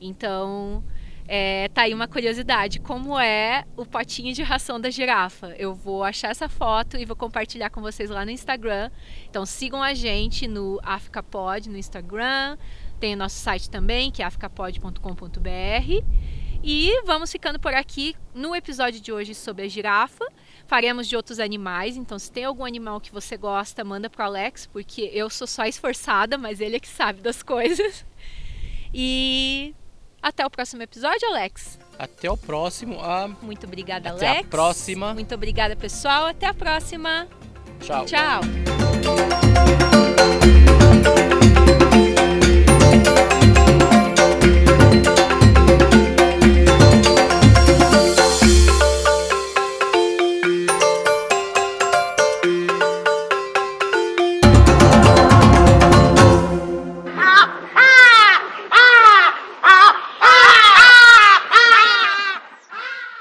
Então, 0.00 0.84
é, 1.28 1.68
tá 1.68 1.82
aí 1.82 1.94
uma 1.94 2.06
curiosidade, 2.06 2.78
como 2.78 3.18
é 3.18 3.64
o 3.76 3.84
potinho 3.84 4.32
de 4.32 4.42
ração 4.42 4.80
da 4.80 4.90
girafa? 4.90 5.54
Eu 5.58 5.74
vou 5.74 6.04
achar 6.04 6.30
essa 6.30 6.48
foto 6.48 6.96
e 6.96 7.04
vou 7.04 7.16
compartilhar 7.16 7.70
com 7.70 7.80
vocês 7.80 8.10
lá 8.10 8.24
no 8.24 8.30
Instagram. 8.30 8.90
Então 9.28 9.44
sigam 9.44 9.82
a 9.82 9.92
gente 9.92 10.46
no 10.46 10.80
AfricaPod 10.82 11.68
no 11.68 11.76
Instagram, 11.76 12.56
tem 13.00 13.14
o 13.14 13.16
nosso 13.16 13.36
site 13.36 13.68
também, 13.68 14.10
que 14.10 14.22
é 14.22 14.24
africapod.com.br. 14.24 16.04
E 16.62 17.02
vamos 17.04 17.30
ficando 17.30 17.60
por 17.60 17.74
aqui 17.74 18.16
no 18.34 18.54
episódio 18.54 19.00
de 19.00 19.12
hoje 19.12 19.34
sobre 19.34 19.64
a 19.64 19.68
girafa. 19.68 20.24
Faremos 20.66 21.06
de 21.06 21.16
outros 21.16 21.38
animais, 21.38 21.96
então 21.96 22.18
se 22.18 22.30
tem 22.30 22.44
algum 22.44 22.64
animal 22.64 23.00
que 23.00 23.12
você 23.12 23.36
gosta, 23.36 23.84
manda 23.84 24.10
pro 24.10 24.24
Alex, 24.24 24.66
porque 24.66 25.02
eu 25.12 25.30
sou 25.30 25.46
só 25.46 25.64
esforçada, 25.64 26.36
mas 26.38 26.60
ele 26.60 26.76
é 26.76 26.80
que 26.80 26.88
sabe 26.88 27.20
das 27.20 27.42
coisas. 27.42 28.04
E 28.92 29.74
até 30.28 30.44
o 30.44 30.50
próximo 30.50 30.82
episódio, 30.82 31.28
Alex. 31.28 31.78
Até 31.98 32.30
o 32.30 32.36
próximo. 32.36 32.98
ah, 33.00 33.28
Muito 33.42 33.66
obrigada, 33.66 34.10
Até 34.10 34.26
a 34.26 34.30
Alex. 34.32 34.48
próxima. 34.48 35.14
Muito 35.14 35.34
obrigada, 35.34 35.74
pessoal. 35.76 36.26
Até 36.26 36.46
a 36.46 36.54
próxima. 36.54 37.26
tchau. 37.80 38.04
Tchau. 38.04 38.40